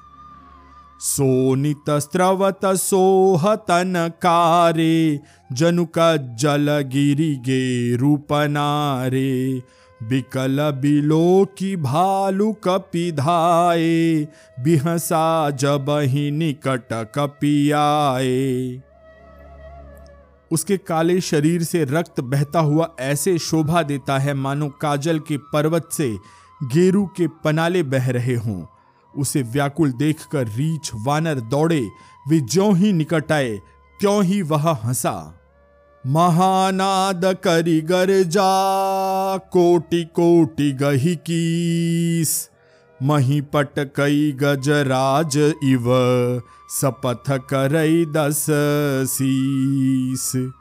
सोनित 0.99 1.89
स्त्रवत 1.89 2.59
सोहतन 2.65 4.11
कारे 4.21 5.19
जनुक 5.51 5.93
जल 6.39 6.81
गिरी 6.81 7.35
गे 7.35 7.95
रूप 7.95 8.31
रूपनारे 8.31 9.61
बिकल 10.03 10.71
बिलो 10.71 11.45
की 11.57 11.75
भालू 11.75 12.53
कपिधाए 12.53 14.27
बिहसा 14.59 15.49
जब 15.49 15.85
ही 15.89 16.31
निकट 16.31 17.11
कपियाए 17.15 18.81
उसके 20.51 20.77
काले 20.77 21.21
शरीर 21.21 21.63
से 21.63 21.83
रक्त 21.83 22.21
बहता 22.21 22.59
हुआ 22.59 22.95
ऐसे 22.99 23.37
शोभा 23.37 23.83
देता 23.83 24.17
है 24.17 24.33
मानो 24.33 24.69
काजल 24.69 25.19
के 25.19 25.37
पर्वत 25.37 25.89
से 25.91 26.17
गेरू 26.63 27.05
के 27.05 27.27
पनाले 27.27 27.83
बह 27.83 28.09
रहे 28.09 28.35
हों। 28.35 28.74
उसे 29.17 29.41
व्याकुल 29.41 29.91
देखकर 29.91 30.47
रीछ 30.47 30.91
वानर 30.95 31.39
दौड़े, 31.39 31.89
वे 32.29 32.39
ज्यो 32.39 32.71
ही 32.71 32.93
निकट 32.93 33.31
आए 33.31 33.59
त्यों 33.99 34.23
ही 34.23 34.41
वह 34.41 34.71
हंसा। 34.71 35.41
महानाद 36.07 37.21
करी 37.25 37.81
जा, 38.23 39.37
कोटि 39.37 40.03
कोटि 40.03 40.71
गही 40.71 41.15
कीस। 41.15 42.49
मही 43.03 43.41
पट 43.41 43.79
कई 43.79 44.31
गजराज 44.31 45.37
इव, 45.63 45.85
सपथ 46.69 47.37
करई 47.49 48.05
दस 48.05 48.45
सीस। 49.09 50.51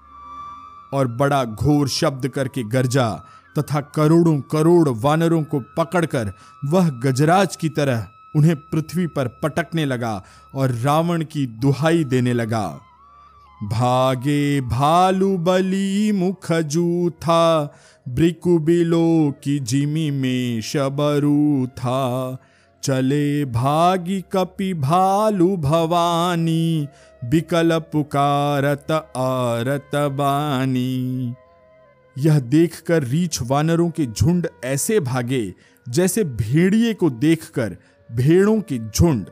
और 0.92 1.08
बड़ा 1.08 1.44
घोर 1.44 1.88
शब्द 1.88 2.28
करके 2.28 2.62
गरजा, 2.62 3.10
तथा 3.58 3.80
करोड़ों 3.80 4.40
करोड़ 4.40 4.88
वानरों 4.88 5.42
को 5.42 5.60
पकड़कर 5.60 6.32
वह 6.64 6.88
गजराज 6.88 7.56
की 7.56 7.68
तरह 7.68 8.06
उन्हें 8.36 8.56
पृथ्वी 8.56 9.06
पर 9.06 9.28
पटकने 9.28 9.84
लगा 9.84 10.24
और 10.54 10.70
रावण 10.70 11.24
की 11.24 11.46
दुहाई 11.46 12.04
देने 12.04 12.32
लगा। 12.32 12.80
भागे 13.62 14.60
भालू 14.60 15.38
बली 15.38 16.12
मुख 16.12 16.52
जूथा, 16.52 17.74
ब्रिकु 18.08 18.58
बिलो 18.58 19.34
की 19.44 19.58
जिमी 19.58 20.10
में 20.10 20.60
शबरू 20.60 21.66
था। 21.66 22.36
चले 22.82 23.44
भागी 23.44 24.20
कपि 24.32 24.74
भालू 24.74 25.56
भवानी, 25.56 26.88
बिकल 27.24 27.78
पुकारत 27.78 28.92
आरत 29.16 29.90
बानी। 29.94 31.34
यह 32.18 32.38
देखकर 32.38 33.04
रीछ 33.04 33.42
वानरों 33.42 33.90
के 33.90 34.06
झुंड 34.06 34.48
ऐसे 34.64 35.00
भागे 35.00 35.54
जैसे 35.88 36.24
भेड़िए 36.24 36.94
को 36.94 37.10
देखकर 37.10 37.76
भेड़ों 38.14 38.60
के 38.60 38.78
झुंड। 38.78 39.26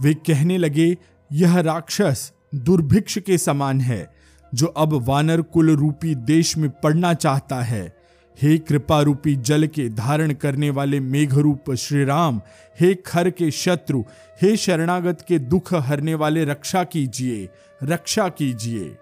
वे 0.00 0.14
कहने 0.14 0.58
लगे 0.58 0.98
यह 1.32 1.60
राक्षस 1.60 2.32
दुर्भिक्ष 2.54 3.18
के 3.18 3.38
समान 3.38 3.80
है, 3.80 4.14
जो 4.54 4.66
अब 4.66 4.92
वानर 4.92 5.42
कुल 5.42 5.70
रूपी 5.70 6.14
देश 6.14 6.56
में 6.56 6.70
पड़ना 6.70 7.14
चाहता 7.14 7.60
है। 7.62 8.00
हे 8.42 8.58
कृपा 8.58 9.00
रूपी 9.00 9.36
जल 9.36 9.66
के 9.66 9.88
धारण 9.88 10.32
करने 10.32 10.70
वाले 10.70 11.00
मेघ 11.00 11.34
रूप 11.34 11.74
श्री 11.74 12.04
राम 12.04 12.40
हे 12.80 12.94
खर 12.94 13.30
के 13.30 13.50
शत्रु, 13.50 14.02
हे 14.42 14.56
शरणागत 14.56 15.24
के 15.28 15.38
दुख 15.38 15.74
हरने 15.74 16.14
वाले 16.14 16.44
रक्षा 16.44 16.84
कीजिए 16.84 17.48
रक्षा 17.82 18.28
कीजिए। 18.28 18.96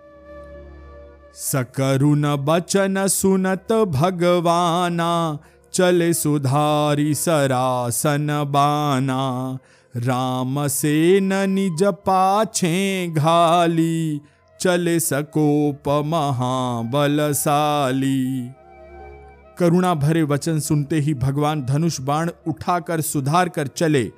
सकरुन 1.34 2.36
बचन 2.36 3.06
सुनत 3.06 3.72
भगवाना, 3.72 5.38
चले 5.72 6.12
सुधारी 6.14 7.14
सरासन 7.14 8.26
बाना। 8.48 9.58
राम 9.96 10.66
से 10.66 11.20
निज 11.20 11.82
पाछे 11.82 13.08
घाली, 13.08 14.20
चले 14.60 15.00
सकोप 15.00 16.02
महाबलशाली। 16.06 18.48
करुणा 19.58 19.94
भरे 19.94 20.22
वचन 20.22 20.60
सुनते 20.60 20.96
ही 20.96 21.14
भगवान 21.14 21.62
धनुष 21.62 22.00
बाण 22.00 22.30
उठाकर 22.46 23.00
सुधार 23.00 23.48
कर 23.48 23.66
चले। 23.66 24.12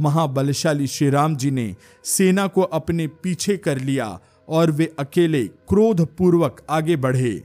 महाबलशाली 0.00 0.86
श्री 0.86 1.10
राम 1.10 1.36
जी 1.36 1.50
ने 1.50 1.76
सेना 2.04 2.46
को 2.46 2.62
अपने 2.62 3.06
पीछे 3.06 3.56
कर 3.56 3.78
लिया 3.78 4.20
और 4.48 4.70
वे 4.70 4.94
अकेले 4.98 5.50
क्रोध 5.68 6.08
पूर्वक 6.18 6.62
आगे 6.70 6.96
बढ़े। 6.96 7.42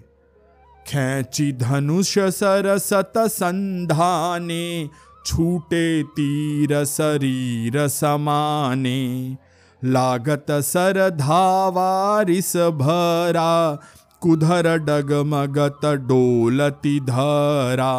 खेची 0.88 1.52
धनुष 1.52 2.20
सरसत 2.20 3.13
संधाने 3.18 4.90
छूटे 5.28 6.04
तीर 6.04 6.86
शरीर 6.86 7.88
समाने, 7.88 9.38
लागत 9.84 10.46
सर 10.52 11.10
धावारिस 11.10 12.58
भरा, 12.58 13.82
कुधर 14.22 14.78
डगमगत 14.78 15.86
डोलती 15.86 17.00
धरा। 17.00 17.94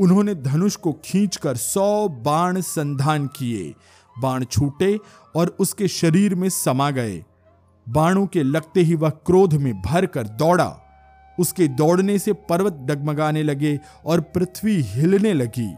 उन्होंने 0.00 0.34
धनुष 0.34 0.76
को 0.76 0.92
खींचकर 1.04 1.56
सौ 1.56 2.08
बाण 2.08 2.60
संधान 2.60 3.26
किए। 3.26 3.74
बाण 4.18 4.44
छूटे 4.44 4.98
और 5.36 5.56
उसके 5.60 5.88
शरीर 5.88 6.34
में 6.34 6.48
समा 6.48 6.90
गए। 6.90 7.24
बाणों 7.88 8.26
के 8.26 8.42
लगते 8.42 8.80
ही 8.80 8.94
वह 8.94 9.10
क्रोध 9.10 9.54
में 9.54 9.82
भर 9.82 10.06
कर 10.06 10.26
दौड़ा। 10.26 10.76
उसके 11.40 11.68
दौड़ने 11.68 12.18
से 12.18 12.32
पर्वत 12.32 12.72
डगमगाने 12.72 13.42
लगे 13.42 13.80
और 14.06 14.20
पृथ्वी 14.20 14.82
हिलने 14.82 15.32
लगी। 15.32 15.74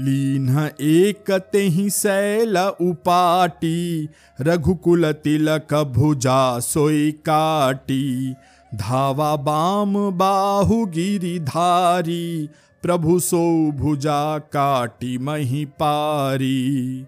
लीन 0.00 0.70
एक 0.80 1.50
ही 1.54 1.90
शैल 1.90 2.58
उपाटी, 2.58 4.08
रघुकुल 4.40 5.12
तिलक 5.12 5.74
भुजा 5.74 6.58
सोई 6.58 7.10
काटी। 7.10 8.34
धावा 8.74 9.36
बाम 9.36 10.10
बाहु 10.10 10.86
गिरी 10.86 11.38
धारी, 11.38 12.48
प्रभु 12.82 13.20
सो 13.20 13.72
भुजा 13.72 14.38
काटी 14.38 15.18
मही 15.18 15.64
पारी। 15.64 17.06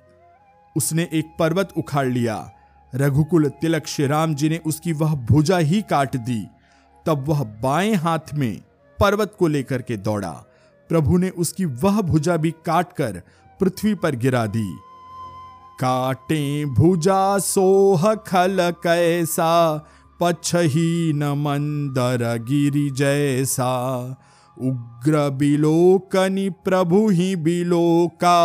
उसने 0.77 1.09
एक 1.13 1.37
पर्वत 1.39 1.69
उखाड़ 1.77 2.09
लिया। 2.09 2.51
रघुकुल 2.95 3.49
तिलक 3.49 3.87
श्री 3.87 4.07
राम 4.07 4.35
जी 4.35 4.49
ने 4.49 4.61
उसकी 4.67 4.93
वह 4.93 5.15
भुजा 5.15 5.59
ही 5.59 5.83
काट 5.83 6.17
दी। 6.17 6.47
तब 7.07 7.25
वह 7.29 7.45
बाएँ 7.45 7.95
हाथ 7.95 8.35
में 8.35 8.61
पर्वत 9.01 9.37
को 9.39 9.47
लेकर 9.47 9.83
के 9.83 9.97
दौड़ा। 9.97 10.45
प्रभु 10.91 11.19
ने 11.19 11.31
उसकी 11.31 11.65
वह 11.65 12.01
भुजा 12.01 12.37
भी 12.37 12.51
काटकर 12.51 13.23
पृथ्वी 13.61 13.95
पर 13.95 14.17
गिरा 14.17 14.47
दी। 14.47 14.69
काटे 15.81 16.65
भुजा 16.65 17.39
सोह 17.39 18.15
खल 18.15 18.57
कैसा, 18.83 19.53
पछही 20.21 21.13
न 21.13 21.25
मंदर 21.25 22.37
गिरी 22.49 22.91
जैसा। 22.91 23.71
उग्र 24.61 25.31
बिलोकनि 25.31 26.49
प्रभु 26.65 27.09
ही 27.09 27.37
बिलोका, 27.37 28.41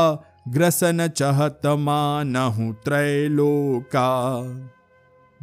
ग्रसन 0.47 1.07
चहत 1.07 1.61
मानहु 1.65 2.73
त्रैलोका। 2.73 4.09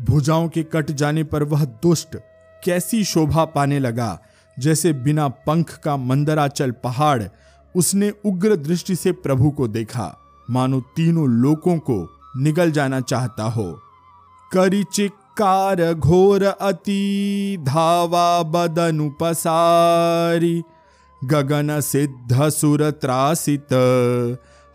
भुजाओं 0.01 0.49
के 0.49 0.63
कट 0.63 0.91
जाने 0.91 1.25
पर 1.25 1.43
वह 1.43 1.65
दुष्ट 1.65 2.17
कैसी 2.65 3.05
शोभा 3.05 3.45
पाने 3.45 3.79
लगा 3.79 4.19
जैसे 4.59 4.93
बिना 4.93 5.29
पंख 5.29 5.77
का 5.79 5.97
मंदराचल 5.97 6.71
पहाड़, 6.71 7.23
उसने 7.75 8.13
उग्र 8.25 8.57
दृष्टि 8.57 8.97
से 8.97 9.13
प्रभु 9.13 9.51
को 9.51 9.69
देखा। 9.69 10.19
मानो 10.51 10.81
तीनों 10.81 11.29
लोकों 11.29 11.79
को 11.79 11.97
निगल 12.37 12.71
जाना 12.71 13.01
चाहता 13.01 13.43
हो। 13.43 13.81
करी 14.53 14.85
चिक्कार 14.85 15.95
घोर 15.95 16.45
अति, 16.45 17.57
धावा 17.63 18.43
बदनु 18.43 19.11
पसारी, 19.11 20.63
गगन 21.25 21.81
सिद्ध 21.81 22.49
सुर 22.49 22.91
त्रासित, 22.91 23.73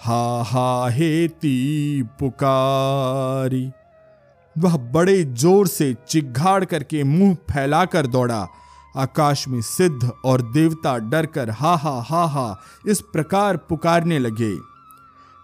हा 0.01 0.43
हा 0.43 0.89
हेती 0.89 2.03
पुकारी। 2.19 3.69
वह 4.55 4.77
बड़े 4.77 5.23
ज़ोर 5.23 5.67
से 5.67 5.95
चिघाड़ 6.07 6.65
करके 6.65 7.03
मुँह 7.03 7.33
फैलाकर 7.33 8.07
दौड़ा। 8.07 8.47
आकाश 8.97 9.47
में 9.47 9.62
सिद्ध 9.62 10.12
और 10.25 10.41
देवता 10.41 10.97
डरकर 10.97 11.49
हा 11.49 11.75
हा 11.75 12.01
हा 12.01 12.25
हा 12.25 12.62
इस 12.88 13.01
प्रकार 13.01 13.57
पुकारने 13.57 14.19
लगे। 14.19 14.57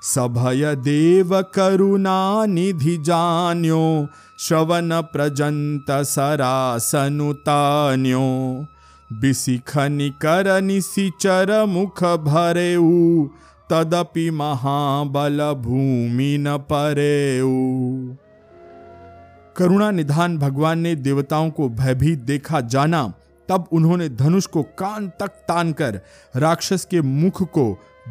सभय 0.02 0.76
देव 0.76 1.44
करुणा 1.56 2.46
निधि 2.46 2.98
जान्यो, 2.98 4.08
श्रवण 4.39 5.02
प्रजंत 5.02 5.92
सरासनुतान्यो 5.92 6.88
बिसिख 9.10 9.78
निकर 9.78 10.62
निशिचर 10.62 11.66
मुख 11.66 12.04
भरे 12.04 12.78
तदपि 13.70 14.30
महाबल 14.30 15.56
भूमि 15.62 16.38
न 16.39 16.58
परेऊ। 16.72 18.16
करुणा 19.58 19.92
निधान 19.92 20.38
भगवान 20.38 20.80
ने 20.80 20.96
देवताओं 20.96 21.50
को 21.50 21.70
भयभीत 21.70 22.20
देखा 22.20 22.62
जाना 22.62 23.13
तब 23.50 23.68
उन्होंने 23.72 24.10
धनुष 24.10 24.46
को 24.46 24.64
कान 24.64 25.08
तक 25.20 25.28
तानकर 25.48 26.00
राक्षस 26.36 26.86
के 26.86 27.02
मुख 27.02 27.42
को 27.44 27.66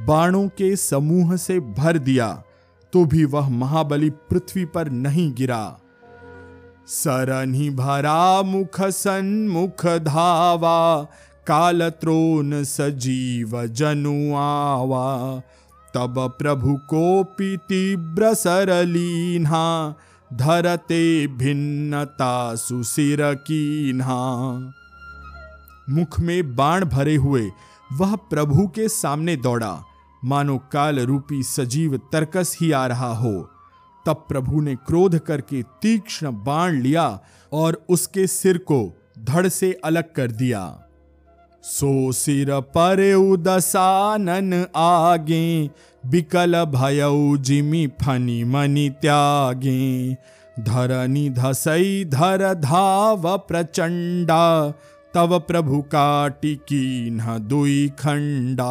बाणों 0.07 0.49
के 0.49 0.77
समूह 0.77 1.37
से 1.37 1.61
भर 1.61 1.99
दिया 1.99 2.43
तो 2.93 3.05
भी 3.05 3.25
वह 3.25 3.49
महाबली 3.49 4.11
पृथ्वी 4.11 4.65
पर 4.65 4.91
नहीं 4.91 5.33
गिरा। 5.33 5.79
सरनि 6.87 7.71
भरा 7.71 8.43
मुख 8.43 8.81
सन्मुख 8.83 9.87
धावा, 9.87 11.03
काल 11.47 11.89
त्रोन 11.91 12.65
सजीव 12.65 13.67
जनु 13.67 14.35
आवा। 14.35 15.41
तब 15.95 16.15
प्रभु 16.39 16.75
को 16.95 17.25
तीव्र 17.39 18.35
सरलीन्हा 18.35 19.95
धरते 20.31 21.27
भिन्नता 21.27 22.55
सुसिर 22.55 23.19
कीन्हा। 23.35 24.21
मुख 25.91 26.21
में 26.21 26.57
बाण 26.57 26.85
भरे 26.85 27.17
हुए, 27.17 27.51
वह 27.93 28.17
प्रभु 28.17 28.67
के 28.67 28.89
सामने 28.89 29.37
दौड़ा। 29.37 29.85
मानो 30.25 30.59
काल 30.59 31.01
रूपी 31.01 31.43
सजीव 31.43 31.97
तरकस 31.97 32.59
ही 32.61 32.73
आ 32.73 32.87
रहा 32.87 33.15
हो। 33.15 33.51
तब 34.07 34.25
प्रभु 34.29 34.61
ने 34.61 34.75
क्रोध 34.75 35.19
करके 35.19 35.63
तीक्ष्ण 35.63 36.31
बाण 36.31 36.73
लिया 36.73 37.21
और 37.53 37.85
उसके 37.89 38.27
सिर 38.27 38.59
को 38.59 38.99
धड़ 39.19 39.49
से 39.49 39.81
अलग 39.85 40.13
कर 40.13 40.31
दिया। 40.31 40.83
सो 41.63 42.13
सिर 42.13 42.61
पर 42.61 43.15
उदसानन 43.15 44.67
आगे 44.77 45.71
बिकल 46.07 46.65
भयऊ 46.65 47.37
जिमी 47.37 47.87
फनी 47.87 48.45
मनी 48.45 48.91
त्यागे। 48.91 50.15
धरनी 50.61 51.31
धसई 51.31 52.05
धर 52.05 52.55
धाव 52.55 53.39
प्रचंडा 53.39 54.71
तव 55.15 55.39
प्रभु 55.39 55.83
काटी 55.83 57.11
न 57.11 57.39
दुई 57.49 57.89
खंडा। 57.89 58.69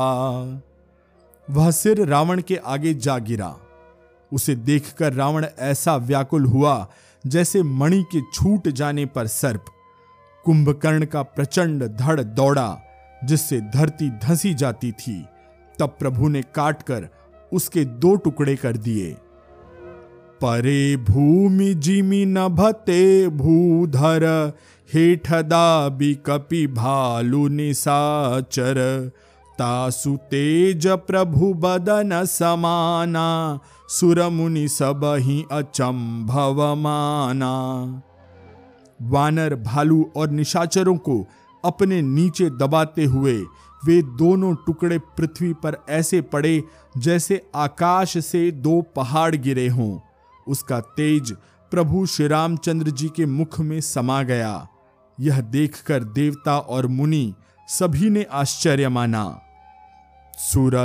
वह 1.50 1.72
सिर 1.72 2.08
रावण 2.08 2.42
के 2.42 2.56
आगे 2.56 2.94
जा 2.94 3.18
गिरा। 3.18 3.56
उसे 4.34 4.56
देखकर 4.56 5.14
रावण 5.14 5.46
ऐसा 5.60 5.96
व्याकुल 5.96 6.46
हुआ 6.46 6.88
जैसे 7.28 7.64
मणि 7.64 8.04
के 8.16 8.22
छूट 8.22 8.68
जाने 8.68 9.06
पर 9.06 9.28
सर्प। 9.28 9.66
कुंभकर्ण 10.46 11.06
का 11.06 11.24
प्रचंड 11.24 11.84
धड़ 11.84 12.22
दौड़ा, 12.22 12.78
जिससे 13.24 13.62
धरती 13.62 14.10
धंसी 14.10 14.54
जाती 14.54 14.92
थी। 14.92 15.26
तब 15.80 15.96
प्रभु 16.00 16.28
ने 16.28 16.42
काटकर 16.42 17.10
उसके 17.54 17.86
दो 17.86 18.16
टुकड़े 18.16 18.56
कर 18.56 18.78
दिए। 18.78 19.18
परे 20.42 20.98
भूमि 20.98 21.74
जिमि 21.74 22.26
नभते 22.26 23.28
भूधर 23.28 24.54
हेठ 24.94 25.32
दाबी 25.34 26.14
कपि 26.16 26.68
भालु 26.68 27.48
निसाचर, 27.48 28.78
तासु 29.60 30.16
तेज 30.18 30.88
प्रभु 30.88 31.54
बदन 31.54 32.26
समाना 32.26 33.60
सुर 33.90 34.30
मुनि 34.30 34.68
सब 34.68 35.02
ही 35.20 35.46
अचंभव 35.52 36.76
माना। 36.76 37.54
वानर, 39.02 39.56
भालू 39.56 40.12
और 40.16 40.30
निशाचरों 40.30 40.98
को 40.98 41.28
अपने 41.66 42.02
नीचे 42.02 42.50
दबाते 42.50 43.06
हुए 43.06 43.38
वे 43.86 44.02
दोनों 44.02 44.54
टुकड़े 44.56 44.98
पृथ्वी 44.98 45.54
पर 45.54 45.78
ऐसे 45.90 46.22
पड़े 46.22 46.64
जैसे 46.98 47.42
आकाश 47.56 48.18
से 48.26 48.52
दो 48.52 48.82
पहाड़ 48.96 49.36
गिरे 49.36 49.68
हों। 49.68 50.00
उसका 50.48 50.80
तेज 50.80 51.32
प्रभु 51.72 52.06
श्री 52.06 52.28
रामचंद्र 52.28 52.90
जी 52.90 53.10
के 53.16 53.26
मुख 53.26 53.60
में 53.60 53.82
समा 53.82 54.24
गया। 54.24 54.68
यह 55.22 55.42
देखकर 55.42 56.04
देवता 56.04 56.58
और 56.58 56.88
मुनि 56.88 57.34
सभी 57.68 58.10
ने 58.10 58.26
आश्चर्य 58.32 58.90
माना। 58.90 59.42
सुर 60.38 60.76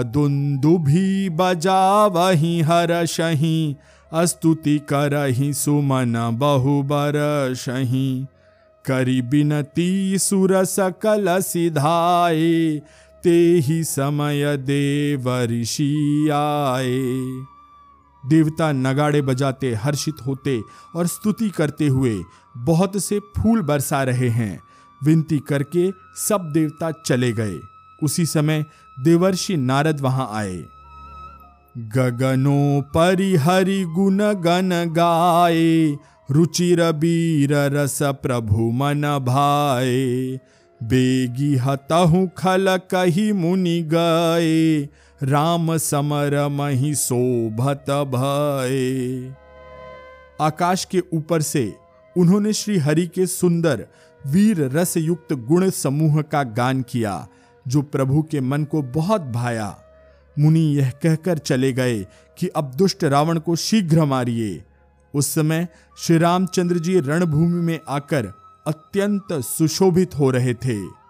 वही 2.13 2.61
हर 2.61 3.07
शही 3.07 3.77
अस्तुति 4.13 4.79
करही, 4.79 5.53
सुमन 5.55 6.15
बहु 6.33 6.83
बर 6.83 7.55
शही 7.55 8.27
करी 8.85 9.23
बिनती 9.23 10.19
सुर 10.19 10.65
सकल 10.65 11.41
सिधाए 11.41 12.83
ते 13.23 13.39
ही 13.59 13.85
समय 13.85 14.57
देव 14.57 15.43
ऋषि 15.43 16.29
आए 16.33 17.03
देवता 18.29 18.73
नगाड़े 18.73 19.23
बजाते, 19.23 19.75
हर्षित 19.75 20.15
होते 20.27 20.63
और 20.97 21.07
स्तुति 21.07 21.49
करते 21.49 21.87
हुए 21.87 22.23
बहुत 22.57 22.97
से 22.97 23.19
फूल 23.19 23.63
बरसा 23.63 24.03
रहे 24.03 24.29
हैं। 24.29 24.61
विनती 25.05 25.39
करके 25.39 25.91
सब 26.17 26.51
देवता 26.55 26.93
चले 27.07 27.33
गए। 27.33 27.61
उसी 28.03 28.27
समय 28.27 28.65
देवर्षि 29.01 29.57
नारद 29.57 30.01
वहाँ 30.01 30.31
आए। 30.33 30.65
गगनो 31.79 32.81
परिहरि 32.81 33.83
गुण 33.83 34.19
गन 34.19 34.71
गाए 34.73 35.97
रुचिर 36.31 36.93
बीर 36.93 37.55
रस 37.55 37.99
प्रभु 38.03 38.71
मन 38.71 39.03
भाए। 39.23 40.39
बेगी 40.83 41.57
हतहु 41.57 42.29
खल 42.39 42.77
कही 42.77 43.33
मुनि 43.33 43.83
गए। 43.95 44.89
राम 45.23 45.77
समर 45.77 46.49
मही 46.49 46.95
शोभत 46.95 47.85
भय। 47.91 49.35
आकाश 50.41 50.85
के 50.85 51.03
ऊपर 51.13 51.43
से 51.43 51.77
उन्होंने 52.17 52.53
श्री 52.53 52.79
हरि 52.79 53.07
के 53.07 53.27
सुंदर, 53.27 53.87
वीर 54.27 54.61
रस 54.61 54.97
युक्त 54.97 55.33
गुण 55.33 55.71
समूह 55.71 56.23
का 56.23 56.43
गान 56.43 56.83
किया, 56.83 57.29
जो 57.69 57.83
प्रभु 57.83 58.23
के 58.23 58.41
मन 58.41 58.65
को 58.65 58.83
बहुत 58.83 59.21
भाया। 59.21 59.79
मुनि 60.39 60.61
यह 60.61 60.91
कहकर 60.91 61.39
चले 61.39 61.73
गए 61.73 62.07
कि 62.39 62.49
अब 62.49 62.73
दुष्ट 62.75 63.05
रावण 63.05 63.39
को 63.39 63.57
शीघ्र 63.57 64.05
मारिए। 64.05 64.65
उस 65.15 65.35
समय 65.35 65.69
श्री 65.99 66.19
रामचंद्र 66.19 66.79
जी 66.79 67.01
रणभूमि 67.01 67.61
में 67.61 67.81
आकर 67.89 68.33
अत्यंत 68.67 69.27
सुशोभित 69.33 70.19
हो 70.19 70.31
रहे 70.31 70.55
थे। 70.55 71.06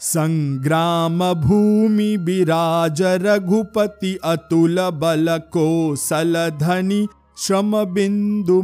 संग्राम 0.00 1.18
भूमि 1.34 2.16
विराज 2.16 3.02
रघुपति 3.02 4.18
अतुल 4.24 4.80
बल 4.94 5.26
को 5.52 5.96
सल 5.96 6.34
धनी 6.60 7.06
श्रम 7.38 7.72
बिंदु 7.84 8.60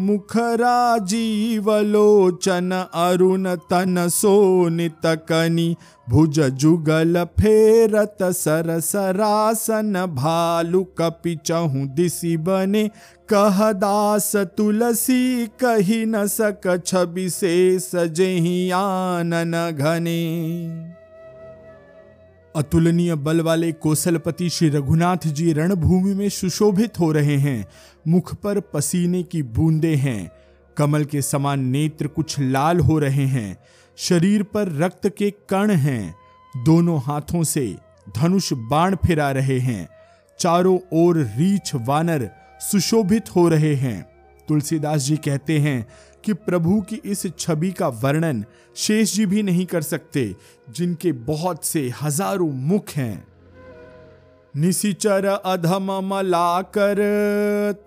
लोचन 1.82 2.70
अरुण 2.94 3.54
तन 3.70 4.08
सोनित 4.08 5.06
कनि 5.28 5.74
भुज 6.10 6.40
जुगल 6.40 7.24
फेरत 7.40 8.18
सर 8.22 8.78
सरासन 8.80 10.04
भालु 10.14 10.84
कपि 10.98 11.36
चहु 11.46 11.86
दिशि 11.96 12.36
बने 12.36 12.88
कह 13.32 13.70
दास 13.72 14.32
तुलसी 14.56 15.46
कही 15.60 16.04
न 16.06 16.26
सक 16.26 16.82
छवि 16.86 17.28
से 17.30 17.78
सजेही 17.78 18.70
आनन 18.70 19.54
घने। 19.78 20.91
अतुलनीय 22.56 23.14
बल 23.14 23.40
वाले 23.40 23.72
कौशलपति 23.72 24.50
श्री 24.50 24.68
रघुनाथ 24.68 25.26
जी 25.26 25.52
रणभूमि 25.52 26.14
में 26.14 26.28
सुशोभित 26.28 27.00
हो 27.00 27.12
रहे 27.12 27.36
हैं। 27.36 27.66
मुख 28.08 28.34
पर 28.34 28.60
पसीने 28.60 29.22
की 29.22 29.42
बूंदे 29.42 29.94
हैं। 29.94 30.32
कमल 30.76 31.04
के 31.04 31.22
समान 31.22 31.60
नेत्र 31.60 32.06
कुछ 32.06 32.40
लाल 32.40 32.80
हो 32.80 32.98
रहे 32.98 33.26
हैं। 33.26 33.58
शरीर 33.96 34.42
पर 34.42 34.72
रक्त 34.72 35.08
के 35.18 35.30
कण 35.30 35.70
हैं। 35.70 36.14
दोनों 36.56 37.00
हाथों 37.00 37.44
से 37.44 37.76
धनुष 38.16 38.52
बाण 38.52 38.96
फिरा 38.96 39.30
रहे 39.30 39.58
हैं। 39.58 39.88
चारों 40.38 40.78
ओर 40.92 41.18
रीछ 41.18 41.74
वानर 41.74 42.30
सुशोभित 42.60 43.36
हो 43.36 43.48
रहे 43.48 43.74
हैं। 43.74 44.12
तुलसीदास 44.48 45.00
जी 45.00 45.16
कहते 45.16 45.58
हैं 45.58 45.86
कि 46.24 46.32
प्रभु 46.32 46.80
की 46.80 47.00
इस 47.04 47.26
छवि 47.38 47.70
का 47.70 47.88
वर्णन 47.88 48.44
शेष 48.76 49.14
जी 49.14 49.26
भी 49.26 49.42
नहीं 49.42 49.66
कर 49.66 49.82
सकते, 49.82 50.34
जिनके 50.70 51.12
बहुत 51.12 51.64
से 51.64 51.90
हज़ारों 52.02 52.50
मुख 52.50 52.90
हैं। 52.90 53.26
निशिचर 54.54 55.26
अधम 55.26 55.90
मलाकर 56.04 56.98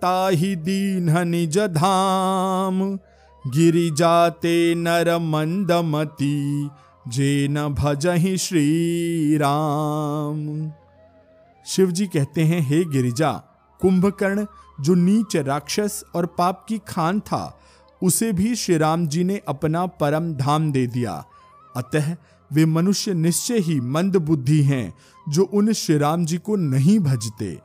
ताही 0.02 0.54
दीन 0.56 1.10
निज 1.28 1.58
धाम, 1.58 2.98
गिरी 3.44 3.90
जाते 3.90 4.74
नर 4.74 5.16
मंदमती, 5.18 6.68
जे 7.06 7.48
न 7.50 7.68
भजहि 7.74 8.36
श्री 8.38 9.36
राम 9.36 10.70
शिव 11.66 11.90
जी 11.90 12.06
कहते 12.06 12.42
हैं, 12.42 12.60
हे 12.60 12.84
गिरिजा, 12.84 13.32
कुंभकर्ण, 13.80 14.46
जो 14.80 14.94
नीच 14.94 15.36
राक्षस 15.36 16.02
और 16.14 16.26
पाप 16.38 16.64
की 16.68 16.78
खान 16.88 17.20
था 17.20 17.58
उसे 18.02 18.32
भी 18.32 18.54
श्री 18.54 18.76
राम 18.76 19.06
जी 19.06 19.24
ने 19.24 19.40
अपना 19.48 19.86
परम 19.86 20.34
धाम 20.34 20.72
दे 20.72 20.86
दिया। 20.86 21.24
अतः 21.76 22.16
वे 22.52 22.66
मनुष्य 22.66 23.14
निश्चय 23.14 23.58
ही 23.58 23.80
मंद 23.80 24.16
बुद्धि 24.16 24.62
हैं, 24.62 24.94
जो 25.28 25.42
उन 25.42 25.72
श्री 25.72 25.98
राम 25.98 26.24
जी 26.24 26.38
को 26.38 26.56
नहीं 26.56 26.98
भजते। 26.98 27.58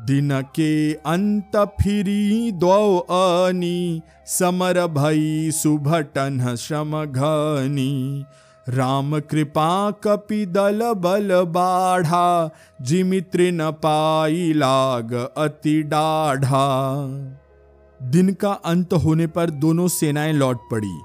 दिन 0.00 0.40
के 0.40 0.94
अंत 0.94 1.56
फिरी 1.56 2.52
दो 2.52 2.98
अनी 2.98 4.02
समर 4.26 4.86
भई 4.86 5.50
सुभटन 5.50 6.56
श्रम 6.56 7.04
घनी। 7.04 8.24
राम 8.68 9.20
कृपा 9.20 9.90
कपि 9.90 10.46
दल 10.46 10.92
बल 10.92 11.44
बाढ़ा, 11.44 12.50
जिमित्र 12.82 13.40
न 13.42 13.70
पाई 13.70 14.52
लाग 14.52 15.14
अति 15.36 15.82
डाढ़ा। 15.82 16.66
दिन 18.04 18.32
का 18.32 18.52
अंत 18.52 18.92
होने 18.92 19.26
पर 19.26 19.50
दोनों 19.50 19.88
सेनाएँ 19.88 20.32
लौट 20.32 20.58
पड़ी। 20.70 20.98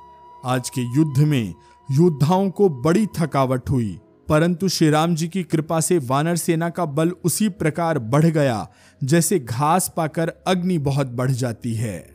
आज 0.45 0.69
के 0.69 0.81
युद्ध 0.81 1.19
में 1.19 1.53
योद्धाओं 1.91 2.49
को 2.49 2.69
बड़ी 2.69 3.05
थकावट 3.19 3.69
हुई, 3.69 3.99
परंतु 4.27 4.67
श्री 4.67 4.89
राम 4.89 5.15
जी 5.15 5.27
की 5.27 5.43
कृपा 5.43 5.79
से 5.79 5.97
वानर 5.97 6.35
सेना 6.35 6.69
का 6.69 6.85
बल 6.85 7.09
उसी 7.23 7.49
प्रकार 7.49 7.99
बढ़ 7.99 8.25
गया, 8.25 8.67
जैसे 9.03 9.39
घास 9.39 9.93
पाकर 9.97 10.33
अग्नि 10.47 10.77
बहुत 10.77 11.07
बढ़ 11.07 11.31
जाती 11.31 11.73
है। 11.73 12.09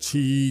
छी 0.00 0.50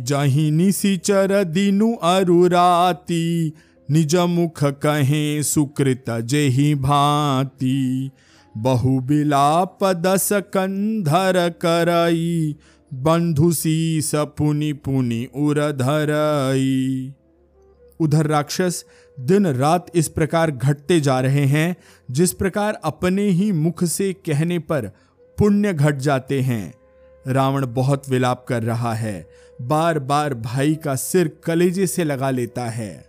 अरुराती, 2.03 3.53
निज 3.91 4.15
मुख 4.15 4.63
कहे 4.63 5.43
सुकृत 5.43 6.05
जेहि 6.09 6.75
भांति। 6.75 8.11
बहु 8.57 8.99
बिलाप 8.99 9.79
दस 9.83 10.29
कंधर 10.33 11.49
करई 11.49 12.55
बंधुसी 13.03 14.01
सपुनि 14.01 14.73
पुनि 14.73 15.27
उरधरई। 15.35 17.13
उधर 17.99 18.27
राक्षस 18.27 18.83
दिन 19.19 19.47
रात 19.47 19.91
इस 19.95 20.07
प्रकार 20.07 20.51
घटते 20.51 20.99
जा 20.99 21.19
रहे 21.19 21.45
हैं, 21.45 21.75
जिस 22.11 22.33
प्रकार 22.33 22.79
अपने 22.83 23.29
ही 23.29 23.51
मुख 23.51 23.83
से 23.83 24.13
कहने 24.13 24.59
पर 24.59 24.87
पुण्य 25.37 25.73
घट 25.73 25.95
जाते 25.95 26.41
हैं। 26.41 26.73
रावण 27.27 27.65
बहुत 27.65 28.09
विलाप 28.09 28.45
कर 28.47 28.63
रहा 28.63 28.93
है 28.93 29.27
बार 29.61 29.99
बार 29.99 30.33
भाई 30.33 30.75
का 30.75 30.95
सिर 30.95 31.31
कलेजे 31.43 31.87
से 31.87 32.03
लगा 32.03 32.29
लेता 32.29 32.65
है। 32.65 33.05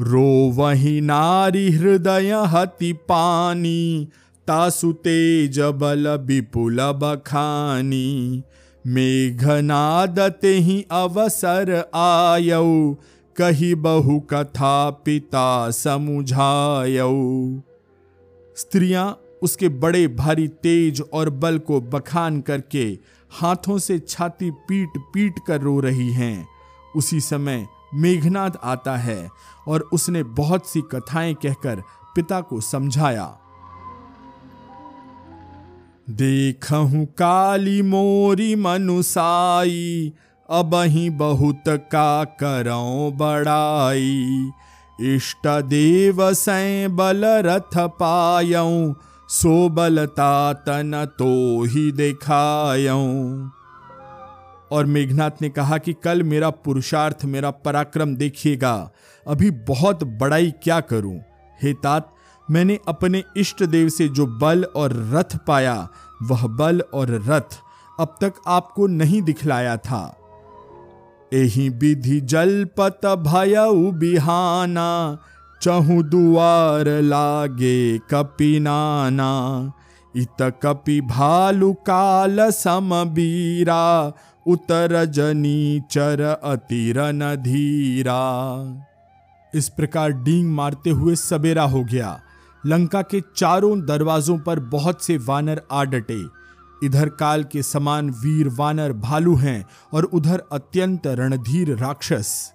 रो 0.00 0.50
वही 0.54 1.00
नारी 1.00 1.70
हृदय 1.70 2.32
हति 2.46 2.92
पानी 2.92 4.08
तासु 4.48 4.92
तेज 5.04 5.58
बल 5.74 6.08
विपुल 6.26 6.80
बखानी 6.92 8.42
मेघनाद 8.84 10.20
ते 10.42 10.52
ही 10.58 10.84
अवसर 10.92 11.72
आयऊ 11.94 12.94
कही 13.36 13.74
बहु 13.74 14.18
कथा 14.20 14.90
पिता 15.04 15.70
समुझायऊ 15.70 17.60
स्त्रियाँ 18.56 19.06
उसके 19.42 19.68
बड़े 19.68 20.06
भारी 20.08 20.46
तेज 20.62 21.02
और 21.12 21.30
बल 21.30 21.58
को 21.58 21.80
बखान 21.80 22.40
करके 22.40 22.86
हाथों 23.30 23.78
से 23.78 23.98
छाती 23.98 24.50
पीट 24.68 24.98
पीट 25.14 25.34
कर 25.46 25.60
रो 25.60 25.78
रही 25.80 26.12
हैं। 26.12 26.48
उसी 26.96 27.20
समय 27.20 27.66
मेघनाद 27.94 28.58
आता 28.64 28.96
है 28.96 29.28
और 29.66 29.88
उसने 29.92 30.22
बहुत 30.22 30.66
सी 30.66 30.80
कथाएँ 30.92 31.34
कहकर 31.34 31.82
पिता 32.14 32.40
को 32.40 32.60
समझाया। 32.60 33.26
देखूँ 36.10 37.04
काली 37.04 37.82
मोरी 37.82 38.54
मनुसाई, 38.54 40.12
अब 40.50 40.74
ही 40.74 41.10
बहुत 41.10 41.64
का 41.68 42.24
करो 42.24 43.10
बड़ाई। 43.10 44.50
इष्ट 45.00 45.46
देव 45.46 46.34
सै 46.34 46.88
बल 46.88 47.24
रथ 47.24 47.78
पायऊ, 47.78 48.94
सो 49.28 49.68
बलता 49.68 50.52
तन 50.52 51.06
तो 51.18 51.62
ही 51.64 51.92
दिखायऊं। 51.92 53.48
और 54.72 54.86
मेघनाथ 54.86 55.42
ने 55.42 55.48
कहा 55.48 55.78
कि 55.78 55.92
कल 55.92 56.22
मेरा 56.22 56.50
पुरुषार्थ, 56.50 57.24
मेरा 57.24 57.50
पराक्रम 57.50 58.16
देखिएगा, 58.16 58.90
अभी 59.26 59.50
बहुत 59.50 60.04
बड़ाई 60.04 60.50
क्या 60.62 60.80
करूँ? 60.80 61.20
हे 61.62 61.72
तात 61.72 62.14
मैंने 62.50 62.78
अपने 62.88 63.24
इष्ट 63.36 63.62
देव 63.62 63.88
से 63.88 64.08
जो 64.08 64.26
बल 64.26 64.64
और 64.64 64.92
रथ 65.14 65.36
पाया, 65.46 65.88
वह 66.22 66.46
बल 66.46 66.80
और 66.94 67.10
रथ 67.10 67.58
अब 68.00 68.16
तक 68.20 68.32
आपको 68.46 68.86
नहीं 68.86 69.22
दिखलाया 69.22 69.76
था। 69.76 70.14
एही 71.34 71.68
विधि 71.68 72.20
जलपत 72.20 73.06
भय 73.06 73.54
बिहाना, 73.92 75.18
चहु 75.62 76.02
दुआर 76.02 76.88
लागे 76.88 77.98
कपिनाना 77.98 79.72
इत 80.16 80.42
कपि 80.62 81.00
भालु 81.00 81.72
काल 81.72 82.50
समबीरा 82.50 84.12
उतर 84.46 85.04
जनी 85.04 85.82
चर 85.90 86.20
अतिर 86.44 87.00
न 87.12 87.34
धीरा। 87.36 88.22
इस 89.54 89.68
प्रकार 89.68 90.10
डींग 90.10 90.50
मारते 90.50 90.90
हुए 90.90 91.14
सबेरा 91.16 91.62
हो 91.62 91.84
गया। 91.84 92.20
लंका 92.66 93.02
के 93.02 93.22
चारों 93.36 93.80
दरवाजों 93.80 94.38
पर 94.38 94.60
बहुत 94.60 95.04
से 95.04 95.16
वानर 95.18 95.62
आ 95.72 95.84
डटे। 95.84 96.20
इधर 96.86 97.08
काल 97.08 97.44
के 97.44 97.62
समान 97.62 98.10
वीर 98.10 98.48
वानर 98.48 98.92
भालू 98.92 99.34
हैं 99.36 99.64
और 99.92 100.04
उधर 100.04 100.42
अत्यंत 100.52 101.06
रणधीर 101.06 101.76
राक्षस। 101.76 102.52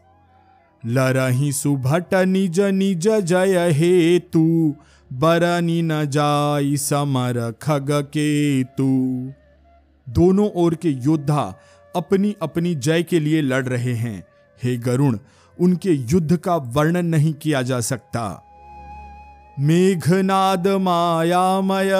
लरही 0.85 1.51
सुभट 1.51 2.13
निज 2.13 2.59
निज 2.59 3.07
जय 3.07 3.71
हे 3.71 4.19
तू 4.19 4.75
बरनी 5.13 5.81
न 5.81 6.05
जाई 6.05 6.77
समर 6.77 7.53
खग 7.61 7.87
के 7.91 8.63
तू 8.63 8.87
दोनों 10.07 10.49
ओर 10.55 10.75
के 10.75 10.89
योद्धा 10.89 11.43
अपनी 11.95 12.35
अपनी 12.41 12.75
जय 12.75 13.03
के 13.03 13.19
लिए 13.19 13.41
लड़ 13.41 13.65
रहे 13.65 13.93
हैं। 13.93 14.23
हे 14.63 14.77
गरुण, 14.77 15.17
उनके 15.59 15.91
युद्ध 15.91 16.37
का 16.37 16.55
वर्णन 16.55 17.05
नहीं 17.05 17.33
किया 17.33 17.61
जा 17.61 17.79
सकता। 17.81 18.23
मेघनाद 19.59 20.67
मायामय, 20.67 21.91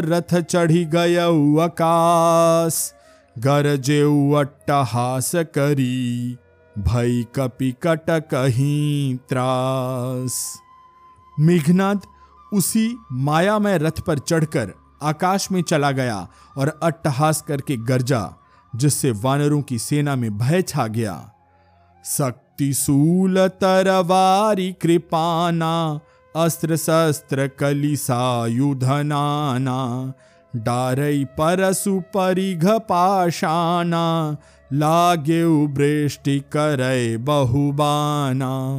रथ 0.00 0.40
चढ़ी 0.40 0.84
गय 0.84 1.16
आकाश, 1.62 2.92
गरजे 3.38 4.00
अट्टहास 4.36 5.32
करी, 5.34 6.36
भई 6.78 7.26
कपि 7.34 7.74
कट 7.82 8.06
कहीं 8.10 9.16
त्रास। 9.16 10.58
मेघनाद 11.40 12.00
उसी 12.52 12.98
मायामय 13.12 13.78
रथ 13.78 14.00
पर 14.06 14.18
चढ़कर 14.18 14.72
आकाश 15.02 15.52
में 15.52 15.62
चला 15.62 15.90
गया 15.90 16.28
और 16.56 16.80
अट्टहास 16.82 17.42
करके 17.42 17.76
गरजा, 17.76 18.34
जिससे 18.76 19.10
वानरों 19.10 19.62
की 19.62 19.78
सेना 19.78 20.16
में 20.16 20.38
भय 20.38 20.62
छा 20.62 20.86
गया। 20.86 21.32
शक्ति 22.04 22.74
सूल 22.74 23.48
तरवारी 23.48 24.72
कृपाना 24.72 26.00
अस्त्र 26.36 26.76
शस्त्र 26.76 27.48
कलिसायुधनाना 27.48 30.14
डारई 30.56 31.24
परसु 31.24 32.00
परिघ 32.00 32.66
पाषाना 32.66 34.36
लागे 34.72 35.44
वृष्टि 35.44 36.40
करे 36.40 37.16
बहुबाना। 37.16 38.70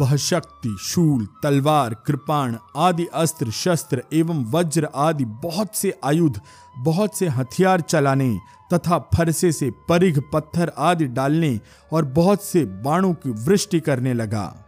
वह 0.00 0.16
शक्ति, 0.16 0.76
शूल, 0.80 1.28
तलवार, 1.42 1.94
कृपाण 1.94 2.56
आदि, 2.76 3.06
अस्त्र, 3.14 3.50
शस्त्र 3.50 4.02
एवं 4.12 4.44
वज्र 4.44 4.88
आदि 4.94 5.24
बहुत 5.24 5.74
से 5.74 5.98
आयुध, 6.04 6.40
बहुत 6.78 7.14
से 7.14 7.28
हथियार 7.28 7.80
चलाने 7.80 8.38
तथा 8.74 9.10
फरसे 9.14 9.52
से 9.52 9.72
परिघ 9.88 10.22
पत्थर 10.32 10.72
आदि 10.78 11.04
डालने 11.04 11.60
और 11.92 12.04
बहुत 12.04 12.42
से 12.42 12.64
बाणों 12.64 13.14
की 13.14 13.30
वृष्टि 13.30 13.80
करने 13.80 14.14
लगा। 14.14 14.65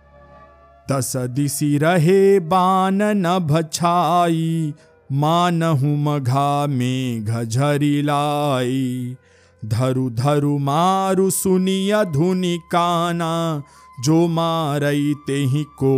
दस 0.92 1.12
दिशी 1.16 1.78
रहे 1.78 2.40
बान 2.40 3.02
न 3.02 3.38
भछाई 3.38 4.74
मानहु 5.12 5.86
मघा 5.86 6.66
में 6.66 7.24
घझरी 7.24 8.02
लाई। 8.02 9.16
धरु 9.64 10.10
धरु 10.10 10.58
मारु 10.58 11.30
सुनिया 11.30 12.04
धुनि 12.04 12.58
काना, 12.72 13.62
जो 14.04 14.28
मारई 14.28 15.14
ते 15.26 15.36
ही 15.36 15.64
को 15.64 15.94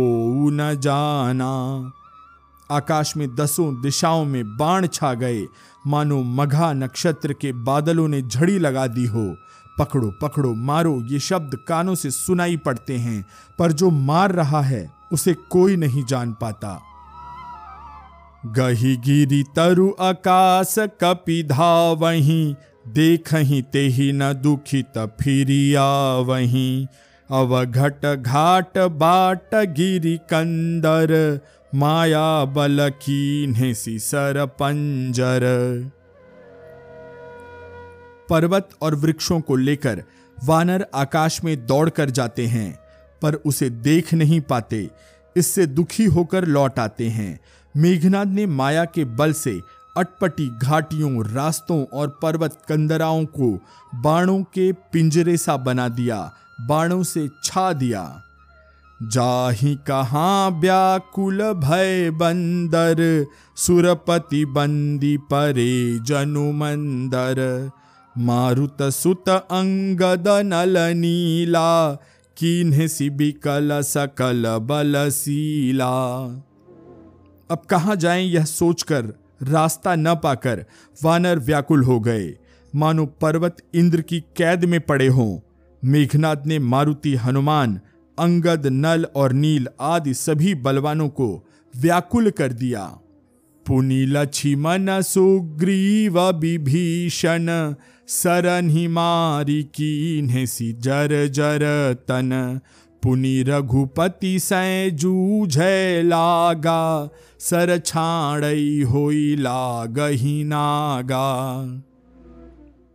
न 0.49 0.79
जाना। 0.79 1.51
आकाश 2.71 3.17
में 3.17 3.35
दसों 3.35 3.81
दिशाओं 3.81 4.25
में 4.25 4.57
बाण 4.57 4.87
छा 4.87 5.13
गए, 5.13 5.45
मानो 5.87 6.23
मघा 6.23 6.73
नक्षत्र 6.73 7.33
के 7.33 7.51
बादलों 7.51 8.07
ने 8.07 8.21
झड़ी 8.21 8.59
लगा 8.59 8.87
दी 8.87 9.05
हो। 9.05 9.35
पकड़ो 9.81 10.11
पकड़ो, 10.21 10.53
मारो, 10.55 11.01
ये 11.01 11.19
शब्द 11.19 11.55
कानों 11.67 11.95
से 11.95 12.11
सुनाई 12.11 12.57
पड़ते 12.57 12.97
हैं, 12.97 13.25
पर 13.59 13.71
जो 13.71 13.89
मार 13.89 14.31
रहा 14.31 14.61
है, 14.61 14.89
उसे 15.11 15.33
कोई 15.49 15.75
नहीं 15.75 16.05
जान 16.05 16.33
पाता। 16.33 16.79
गही 18.45 18.95
गिरी 18.97 19.43
तरु 19.55 19.89
आकाश, 19.99 20.75
कपि 20.79 21.41
वही 21.99 22.55
देख 22.87 23.33
ही 23.35 24.11
न 24.11 24.31
दुखित 24.33 24.97
फिरिया 25.21 25.85
वही 26.17 26.87
अवघट 27.29 28.05
घाट 28.15 28.77
बाट 28.77 29.55
गिरी 29.55 30.17
कंदर, 30.29 31.39
माया 31.75 32.45
बल 32.45 32.89
की 33.01 33.47
सर 33.99 34.45
पंजर 34.59 35.45
पर्वत 38.31 38.69
और 38.81 38.95
वृक्षों 38.95 39.39
को 39.41 39.55
लेकर 39.55 40.03
वानर 40.37 40.85
आकाश 40.95 41.43
में 41.43 41.65
दौड़कर 41.65 42.09
जाते 42.09 42.45
हैं, 42.47 42.79
पर 43.21 43.33
उसे 43.35 43.69
देख 43.69 44.13
नहीं 44.13 44.41
पाते। 44.41 44.89
इससे 45.37 45.65
दुखी 45.65 46.05
होकर 46.05 46.45
लौट 46.45 46.79
आते 46.79 47.07
हैं। 47.09 47.39
मेघनाद 47.77 48.27
ने 48.27 48.45
माया 48.45 48.85
के 48.85 49.05
बल 49.05 49.33
से 49.33 49.59
अटपटी 49.97 50.47
घाटियों, 50.59 51.25
रास्तों 51.25 51.85
और 51.93 52.19
पर्वत 52.21 52.57
कंदराओं 52.69 53.25
को 53.25 53.59
बाणों 53.95 54.41
के 54.43 54.71
पिंजरे 54.71 55.37
सा 55.37 55.57
बना 55.57 55.87
दिया, 55.89 56.33
बाणों 56.61 57.03
से 57.03 57.27
छा 57.43 57.73
दिया। 57.73 58.23
जाही 59.03 59.75
कहा 59.75 60.47
व्याकुल 60.47 61.41
भय 61.53 62.09
बंदर, 62.11 63.25
सुरपति 63.57 64.45
बंदी 64.45 65.17
परे 65.17 65.99
जनु 65.99 66.51
मंदर। 66.51 67.69
मारुत 68.17 68.77
सुत 68.81 69.29
अंगद 69.29 70.27
नल 70.27 70.77
नीला 70.77 71.91
कीन्ह 72.37 72.87
सिबिकल 72.87 73.81
सकल 73.81 74.57
बलसीला। 74.61 76.23
अब 77.51 77.57
कहा 77.69 77.95
जाएँ 77.95 78.25
यह 78.25 78.45
सोचकर, 78.45 79.13
रास्ता 79.43 79.95
न 79.95 80.15
पाकर, 80.15 80.65
वानर 81.03 81.39
व्याकुल 81.39 81.83
हो 81.83 81.99
गए। 81.99 82.37
मानो 82.75 83.05
पर्वत 83.05 83.57
इंद्र 83.75 84.01
की 84.01 84.19
कैद 84.19 84.65
में 84.65 84.81
पड़े 84.81 85.07
हों। 85.07 85.39
मेघनाथ 85.85 86.35
ने 86.45 86.59
मारुति, 86.59 87.15
हनुमान, 87.15 87.79
अंगद, 88.19 88.67
नल 88.67 89.05
और 89.15 89.33
नील 89.33 89.67
आदि 89.81 90.13
सभी 90.13 90.55
बलवानों 90.55 91.09
को 91.09 91.47
व्याकुल 91.77 92.29
कर 92.29 92.53
दिया। 92.53 92.97
पुनि 93.67 94.05
लक्ष्मण 94.05 95.01
सुग्रीव 95.01 96.21
विभीषण 96.21 97.75
सरन 98.11 98.69
ही 98.69 98.87
मारी 98.87 99.63
की 99.63 100.45
सी 100.45 100.73
जर 100.73 101.27
जर 101.27 101.93
तन। 101.93 102.59
पुनि 103.03 103.43
रघुपति 103.43 104.39
सै 104.39 104.91
जूझ 104.91 105.57
लागा 106.03 107.09
सर 107.39 107.77
छाड़ई 107.77 108.81
होई 108.81 109.35
लागही 109.35 110.43
नागा। 110.43 111.29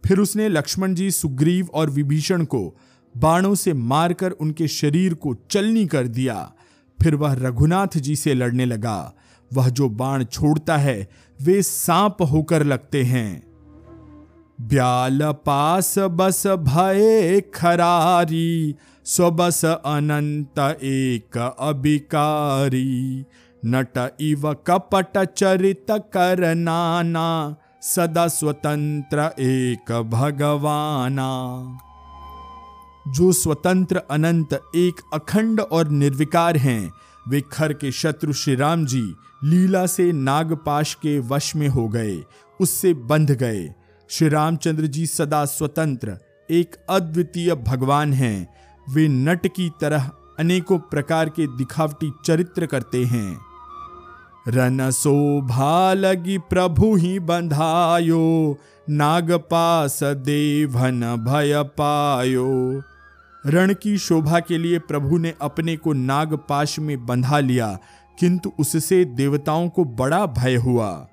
फिर 0.05 0.19
उसने 0.19 0.49
लक्ष्मण 0.49 0.95
जी 0.95 1.11
सुग्रीव 1.11 1.69
और 1.75 1.91
विभीषण 1.91 2.45
को 2.45 2.77
बाणों 3.17 3.55
से 3.55 3.73
मारकर 3.73 4.31
उनके 4.31 4.69
शरीर 4.69 5.15
को 5.15 5.35
चलनी 5.51 5.87
कर 5.87 6.07
दिया। 6.07 6.53
फिर 7.03 7.15
वह 7.15 7.33
रघुनाथ 7.33 7.99
जी 7.99 8.17
से 8.17 8.35
लड़ने 8.35 8.65
लगा। 8.65 9.15
वह 9.53 9.69
जो 9.69 9.89
बाण 9.89 10.25
छोड़ता 10.25 10.77
है, 10.77 11.09
वे 11.43 11.63
सांप 11.63 12.23
होकर 12.23 12.65
लगते 12.65 13.03
हैं। 13.03 13.56
ब्याल 14.59 15.21
पास 15.47 15.95
बस 15.99 16.47
भय 16.47 17.43
खरारी 17.55 18.75
स्वबस 19.05 19.65
अनंत 19.65 20.59
एक 20.83 21.39
अभिकारी। 21.59 23.25
नट 23.65 24.17
इव 24.21 24.53
कपट 24.67 25.19
चरित 25.25 25.87
कर 25.91 26.55
नाना, 26.55 27.57
सदा 27.83 28.27
स्वतंत्र 28.29 29.31
एक 29.41 29.93
भगवाना। 30.11 31.31
जो 33.09 33.33
स्वतंत्र, 33.33 33.97
अनंत, 34.11 34.53
एक 34.77 35.01
अखंड 35.15 35.61
और 35.61 35.89
निर्विकार 35.89 36.57
हैं, 36.57 36.91
वे 37.29 37.41
खर 37.53 37.73
के 37.73 37.93
शत्रु 37.93 38.33
श्री 38.33 38.55
राम 38.55 38.87
जी 38.87 39.03
लीला 39.45 39.87
से 39.87 40.13
नागपाश 40.13 40.95
के 40.95 41.19
वश 41.19 41.57
में 41.57 41.69
हो 41.69 41.89
गए, 41.89 42.17
उससे 42.61 42.95
बंध 42.95 43.31
गए। 43.31 43.75
श्री 44.11 44.29
रामचंद्र 44.29 44.87
जी 44.87 45.07
सदा 45.07 45.45
स्वतंत्र, 45.45 46.19
एक 46.51 46.77
अद्वितीय 46.91 47.55
भगवान 47.55 48.13
हैं। 48.13 48.49
वे 48.91 49.09
नट 49.09 49.47
की 49.47 49.71
तरह 49.81 50.11
अनेकों 50.39 50.79
प्रकार 50.79 51.29
के 51.29 51.47
दिखावटी 51.47 52.13
चरित्र 52.25 52.67
करते 52.67 53.05
हैं। 53.05 53.39
रन 54.49 54.91
शोभा 54.91 55.93
लगी 55.93 56.39
प्रभु 56.39 56.95
ही 56.97 57.19
बंधायो, 57.21 58.57
नागपास 58.91 60.03
देवन 60.03 61.01
भय 61.17 61.63
पायो। 61.63 62.83
रण 63.47 63.75
की 63.75 63.99
शोभा 63.99 64.41
के 64.41 64.59
लिए 64.59 64.79
प्रभु 64.79 65.19
ने 65.19 65.35
अपने 65.41 65.77
को 65.77 65.93
नागपाश 65.93 66.79
में 66.79 67.07
बंधा 67.07 67.39
लिया, 67.39 67.79
किंतु 68.21 68.53
उससे 68.61 69.05
देवताओं 69.05 69.69
को 69.69 69.85
बड़ा 69.85 70.27
भय 70.27 70.55
हुआ। 70.55 71.09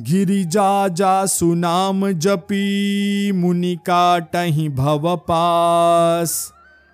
गिरिजा 0.00 0.88
जा 0.88 1.26
सुनाम 1.26 2.12
जपी, 2.12 3.32
मुनि 3.32 3.76
काटही 3.76 4.68
भव 4.68 5.16
पास। 5.16 6.52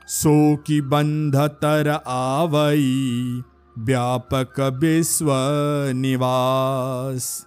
सो 0.08 0.56
की 0.56 0.80
बंध 0.80 1.36
तर 1.36 2.00
आवई, 2.06 3.42
व्यापक 3.78 4.60
विश्व 4.82 5.26
निवास। 5.96 7.46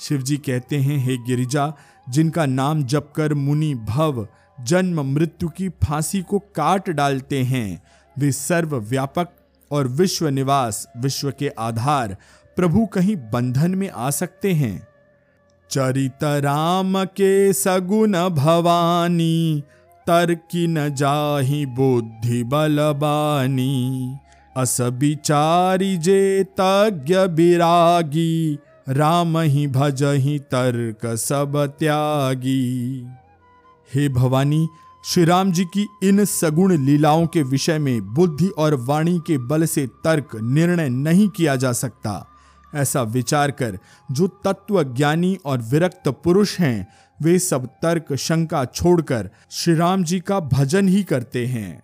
शिवजी 0.00 0.36
कहते 0.36 0.76
हैं, 0.76 0.98
हे 0.98 1.16
गिरिजा, 1.16 1.72
जिनका 2.08 2.46
नाम 2.46 2.84
जप 2.84 3.12
कर 3.16 3.34
मुनि 3.34 3.74
भव, 3.74 4.28
जन्म 4.60 5.14
मृत्यु 5.14 5.48
की 5.48 5.68
फांसी 5.68 6.22
को 6.22 6.38
काट 6.38 6.90
डालते 6.90 7.42
हैं, 7.42 7.82
वे 8.18 8.32
सर्व 8.32 8.76
व्यापक 8.76 9.28
और 9.70 9.88
विश्व 9.88 10.28
निवास, 10.28 10.88
विश्व 10.96 11.32
के 11.38 11.48
आधार 11.48 12.16
प्रभु 12.56 12.86
कहीं 12.86 13.16
बंधन 13.16 13.74
में 13.74 13.90
आ 13.90 14.10
सकते 14.10 14.52
हैं। 14.52 14.88
चरित 15.70 16.24
राम 16.24 17.04
के 17.04 17.52
सगुन 17.52 18.28
भवानी, 18.28 19.62
तर्की 20.06 20.66
न 20.66 20.94
जाही 20.94 21.66
बुद्धि 21.66 22.44
बलबानी। 22.44 24.16
अस 24.56 24.80
विचारी 24.80 25.96
जे 25.96 26.44
तज्ञ 26.60 27.18
विरागी, 27.18 28.58
राम 28.88 29.38
ही 29.38 29.66
भजही 29.66 30.38
तर्क 30.38 31.06
सब 31.06 31.74
त्यागी। 31.78 33.06
हे 33.94 34.08
भवानी, 34.08 34.68
श्री 35.04 35.24
राम 35.24 35.52
जी 35.52 35.64
की 35.64 35.86
इन 36.04 36.24
सगुण 36.24 36.86
लीलाओं 36.86 37.26
के 37.26 37.42
विषय 37.42 37.78
में 37.78 38.14
बुद्धि 38.14 38.48
और 38.48 38.74
वाणी 38.74 39.18
के 39.26 39.38
बल 39.38 39.64
से 39.64 39.86
तर्क 39.86 40.28
निर्णय 40.42 40.88
नहीं 40.88 41.28
किया 41.28 41.56
जा 41.56 41.72
सकता। 41.72 42.32
ऐसा 42.74 43.02
विचार 43.02 43.50
कर, 43.50 43.78
जो 44.12 44.26
तत्व 44.26 44.82
ज्ञानी 44.82 45.38
और 45.46 45.58
विरक्त 45.58 46.08
पुरुष 46.08 46.60
हैं, 46.60 46.88
वे 47.22 47.38
सब 47.38 47.66
तर्क 47.66 48.14
शंका 48.14 48.64
छोड़कर 48.64 49.30
श्री 49.50 49.74
राम 49.74 50.04
जी 50.04 50.20
का 50.20 50.40
भजन 50.40 50.88
ही 50.88 51.02
करते 51.02 51.46
हैं। 51.46 51.82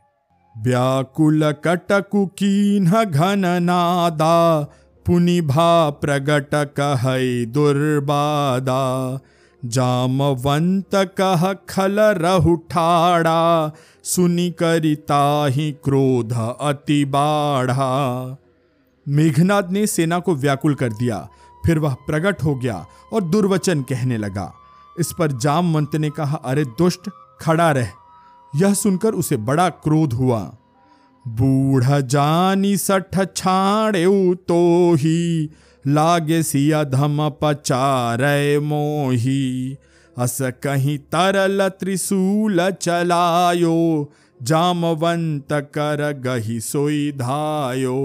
व्याकुल 0.59 1.53
कटकु 1.53 2.27
कीन 2.27 3.05
घन 3.05 3.63
नादा 3.63 4.63
पुनि 5.07 5.41
भा 5.41 5.91
प्रगट 5.91 6.51
कह 6.55 7.03
दुर्बादा। 7.45 9.19
जामवंत 9.65 10.91
कह 10.95 11.53
खल 11.53 12.01
रहुठाड़ा 12.01 13.73
सुनी 14.05 14.51
करिता 14.51 15.47
ही 15.47 15.73
क्रोध 15.73 16.57
अति 16.61 17.05
बाढ़ा। 17.05 18.37
मेघनाथ 19.09 19.63
ने 19.71 19.87
सेना 19.87 20.19
को 20.19 20.35
व्याकुल 20.35 20.75
कर 20.75 20.93
दिया। 20.93 21.29
फिर 21.67 21.79
वह 21.79 21.95
प्रकट 21.95 22.43
हो 22.45 22.55
गया 22.55 22.87
और 23.13 23.23
दुर्वचन 23.23 23.83
कहने 23.83 24.17
लगा। 24.17 24.53
इस 24.99 25.13
पर 25.19 25.33
जामवंत 25.33 25.97
ने 25.97 26.11
कहा, 26.11 26.37
अरे 26.37 26.65
दुष्ट, 26.65 27.11
खड़ा 27.41 27.71
रह। 27.73 27.89
यह 28.57 28.75
सुनकर 28.75 29.13
उसे 29.13 29.37
बड़ा 29.37 29.69
क्रोध 29.69 30.13
हुआ। 30.13 30.41
बूढ़ 31.29 32.01
जानी 32.01 32.77
सठ 32.77 33.37
छाड़े 33.37 34.35
तो 34.35 34.95
ही, 34.95 35.51
लागे 35.87 36.43
सिया 36.43 36.85
धम 36.85 37.31
पचार 37.43 38.21
मोही। 38.61 39.77
अस 40.19 40.39
कहीं 40.43 40.99
तरल 40.99 41.69
त्रिशूल 41.69 42.71
चलायो, 42.71 44.11
जामवंत 44.43 45.53
कर 45.53 46.13
गही 46.13 46.61
सोई 46.61 47.13
धायो। 47.13 48.01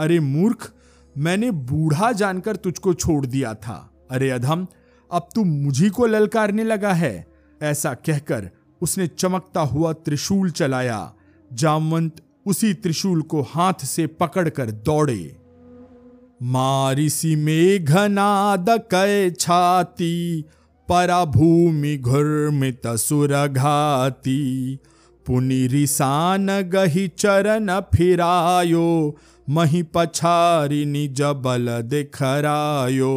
अरे 0.00 0.20
मूर्ख, 0.20 0.70
मैंने 1.18 1.50
बूढ़ा 1.50 2.12
जानकर 2.12 2.56
तुझको 2.56 2.94
छोड़ 2.94 3.26
दिया 3.26 3.54
था। 3.54 3.90
अरे 4.10 4.30
अधम, 4.30 4.66
अब 5.12 5.28
तू 5.34 5.44
मुझी 5.44 5.88
को 5.88 6.06
ललकारने 6.06 6.64
लगा 6.64 6.92
है। 6.92 7.26
ऐसा 7.62 7.94
कहकर 7.94 8.50
उसने 8.82 9.06
चमकता 9.06 9.60
हुआ 9.60 9.92
त्रिशूल 9.92 10.50
चलाया। 10.50 11.14
जामवंत 11.52 12.16
उसी 12.46 12.74
त्रिशूल 12.74 13.22
को 13.22 13.42
हाथ 13.42 13.84
से 13.84 14.06
पकड़कर 14.06 14.70
दौड़े। 14.70 15.36
मारिसी 16.42 17.36
मेघनाद 17.36 18.66
कै 18.70 19.30
छाती 19.30 20.44
भूमि 21.26 21.96
घुर्मित 21.96 22.86
सुरघाती 22.86 24.78
पुनि 25.26 25.66
रिसान 25.66 26.46
गही 26.60 27.08
चरण 27.08 27.80
फिरायो 27.80 29.16
मही 29.50 29.82
पछारी 29.82 30.84
निज 30.84 31.22
बल 31.22 31.82
देखरायो। 31.82 33.12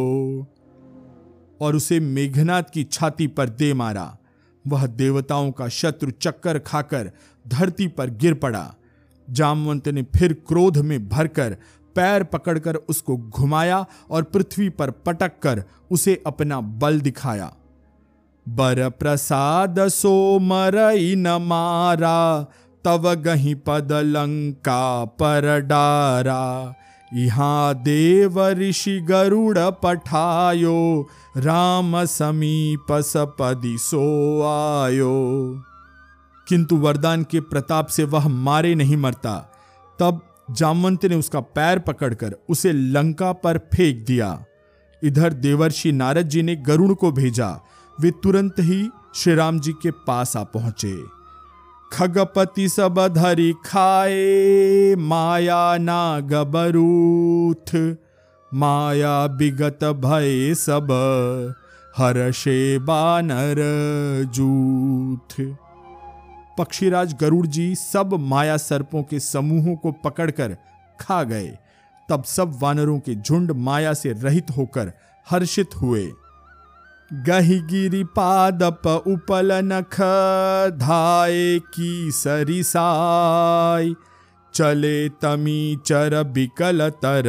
और 1.60 1.76
उसे 1.76 2.00
मेघनाथ 2.00 2.62
की 2.74 2.84
छाती 2.84 3.26
पर 3.26 3.48
दे 3.48 3.74
मारा। 3.74 4.16
वह 4.68 4.86
देवताओं 4.86 5.50
का 5.52 5.68
शत्रु 5.68 6.10
चक्कर 6.10 6.58
खाकर 6.58 7.10
धरती 7.48 7.86
पर 7.86 8.10
गिर 8.10 8.34
पड़ा। 8.34 8.74
जामवंत 9.30 9.88
ने 9.88 10.02
फिर 10.02 10.32
क्रोध 10.32 10.78
में 10.78 11.08
भरकर 11.08 11.56
पैर 11.96 12.22
पकड़कर 12.22 12.74
उसको 12.74 13.16
घुमाया 13.16 13.86
और 14.10 14.22
पृथ्वी 14.22 14.68
पर 14.68 14.90
पटक 14.90 15.32
कर 15.42 15.64
उसे 15.90 16.22
अपना 16.26 16.60
बल 16.60 17.00
दिखाया। 17.00 17.54
बर 18.48 18.90
प्रसाद 18.90 19.88
सो 19.88 20.38
मरई 20.38 21.14
न 21.14 21.28
मारा। 21.28 22.46
तव 22.84 23.14
गही 23.14 23.54
पद 23.54 23.88
लंका 23.92 25.04
पर 25.04 25.60
डारा। 25.60 26.74
यहाँ 27.14 27.74
देव 27.74 28.48
ऋषि 28.48 29.00
गरुड़ 29.00 29.58
पठायो, 29.58 31.08
राम 31.36 32.04
समीप 32.04 32.92
सपदि 32.92 33.76
सो 33.78 34.42
आयो। 34.82 35.62
किंतु 36.48 36.76
वरदान 36.76 37.22
के 37.22 37.40
प्रताप 37.40 37.86
से 37.86 38.04
वह 38.04 38.28
मारे 38.28 38.74
नहीं 38.74 38.96
मरता। 38.96 39.52
तब 40.00 40.20
जामवंत 40.50 41.04
ने 41.04 41.16
उसका 41.16 41.40
पैर 41.40 41.78
पकड़कर 41.78 42.36
उसे 42.48 42.72
लंका 42.72 43.32
पर 43.32 43.58
फेंक 43.58 44.06
दिया। 44.06 44.44
इधर 45.04 45.32
देवर्षि 45.32 45.92
नारद 45.92 46.22
जी 46.22 46.42
ने 46.42 46.56
गरुड़ 46.56 46.92
को 46.92 47.12
भेजा। 47.12 47.64
वे 48.00 48.10
तुरंत 48.10 48.54
ही 48.60 48.90
श्री 49.14 49.34
राम 49.34 49.60
जी 49.60 49.72
के 49.72 49.90
पास 49.90 50.36
आ 50.36 50.42
पहुँचे। 50.42 51.13
खगपति 51.94 52.68
सब 52.68 52.94
धरी 53.08 53.52
खाए, 53.66 54.94
माया 54.94 55.76
नाग 55.76 56.32
बरूथ 56.34 57.96
माया 58.54 59.26
बिगत 59.26 59.84
भय 59.84 60.54
सब 60.54 60.88
हर्षे 61.98 62.78
बानर 62.78 63.56
जूथ। 64.34 65.36
पक्षीराज 66.58 67.14
गरुड़ 67.20 67.46
जी 67.46 67.74
सब 67.74 68.14
माया 68.14 68.56
सर्पों 68.56 69.02
के 69.02 69.20
समूहों 69.20 69.76
को 69.76 69.92
पकड़कर 69.92 70.56
खा 71.00 71.22
गए। 71.22 71.56
तब 72.08 72.24
सब 72.24 72.58
वानरों 72.62 72.98
के 72.98 73.14
झुंड 73.14 73.50
माया 73.50 73.94
से 73.94 74.12
रहित 74.12 74.50
होकर 74.56 74.92
हर्षित 75.30 75.70
हुए। 75.82 76.12
गही 77.12 77.58
गिरी 77.60 78.04
पादप 78.04 78.86
उपल 78.86 79.52
नख 79.64 80.00
धाये 80.78 81.58
की 81.58 82.10
सरिसाई 82.10 83.94
चले 84.54 85.08
तमी 85.08 85.78
चर 85.86 86.22
बिकल 86.22 86.88
तर 86.90 87.28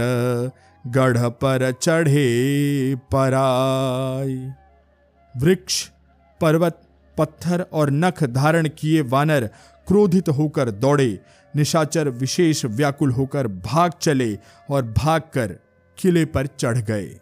गढ़ 0.88 1.18
पर 1.18 1.72
चढ़े 1.72 2.96
पराय। 2.96 4.34
वृक्ष, 5.38 5.90
पर्वत, 6.42 6.82
पत्थर 7.18 7.66
और 7.74 7.90
नख 7.90 8.24
धारण 8.24 8.70
किए 8.78 9.02
वानर 9.02 9.50
क्रोधित 9.88 10.30
होकर 10.30 10.72
दौड़े। 10.72 11.20
निशाचर 11.56 12.10
विशेष 12.10 12.66
व्याकुल 12.66 13.12
होकर 13.12 13.48
भाग 13.48 13.92
चले 14.02 14.38
और 14.70 14.84
भागकर 14.98 15.56
किले 15.98 16.26
पर 16.26 16.48
चढ़ 16.48 16.78
गए। 16.78 17.20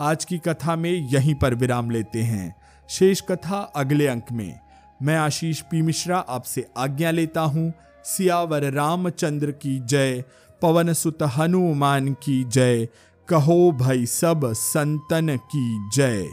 आज 0.00 0.24
की 0.24 0.38
कथा 0.38 0.76
में 0.76 0.90
यहीं 0.90 1.34
पर 1.34 1.54
विराम 1.54 1.90
लेते 1.90 2.22
हैं। 2.22 2.56
शेष 2.88 3.20
कथा 3.20 3.72
अगले 3.76 4.06
अंक 4.06 4.24
में। 4.32 4.60
मैं 5.02 5.16
आशीष 5.16 5.60
पी 5.60 5.82
मिश्रा 5.82 6.18
आपसे 6.18 6.66
आज्ञा 6.76 7.10
लेता 7.10 7.40
हूँ। 7.40 7.72
सियावर 8.04 8.70
रामचंद्र 8.72 9.50
की 9.50 9.80
जय। 9.80 10.24
पवन 10.62 10.92
सुत 10.92 11.18
हनुमान 11.22 12.12
की 12.12 12.44
जय। 12.44 12.88
कहो 13.28 13.72
भाई 13.72 14.06
सब 14.06 14.52
संतन 14.52 15.36
की 15.36 15.90
जय। 15.94 16.28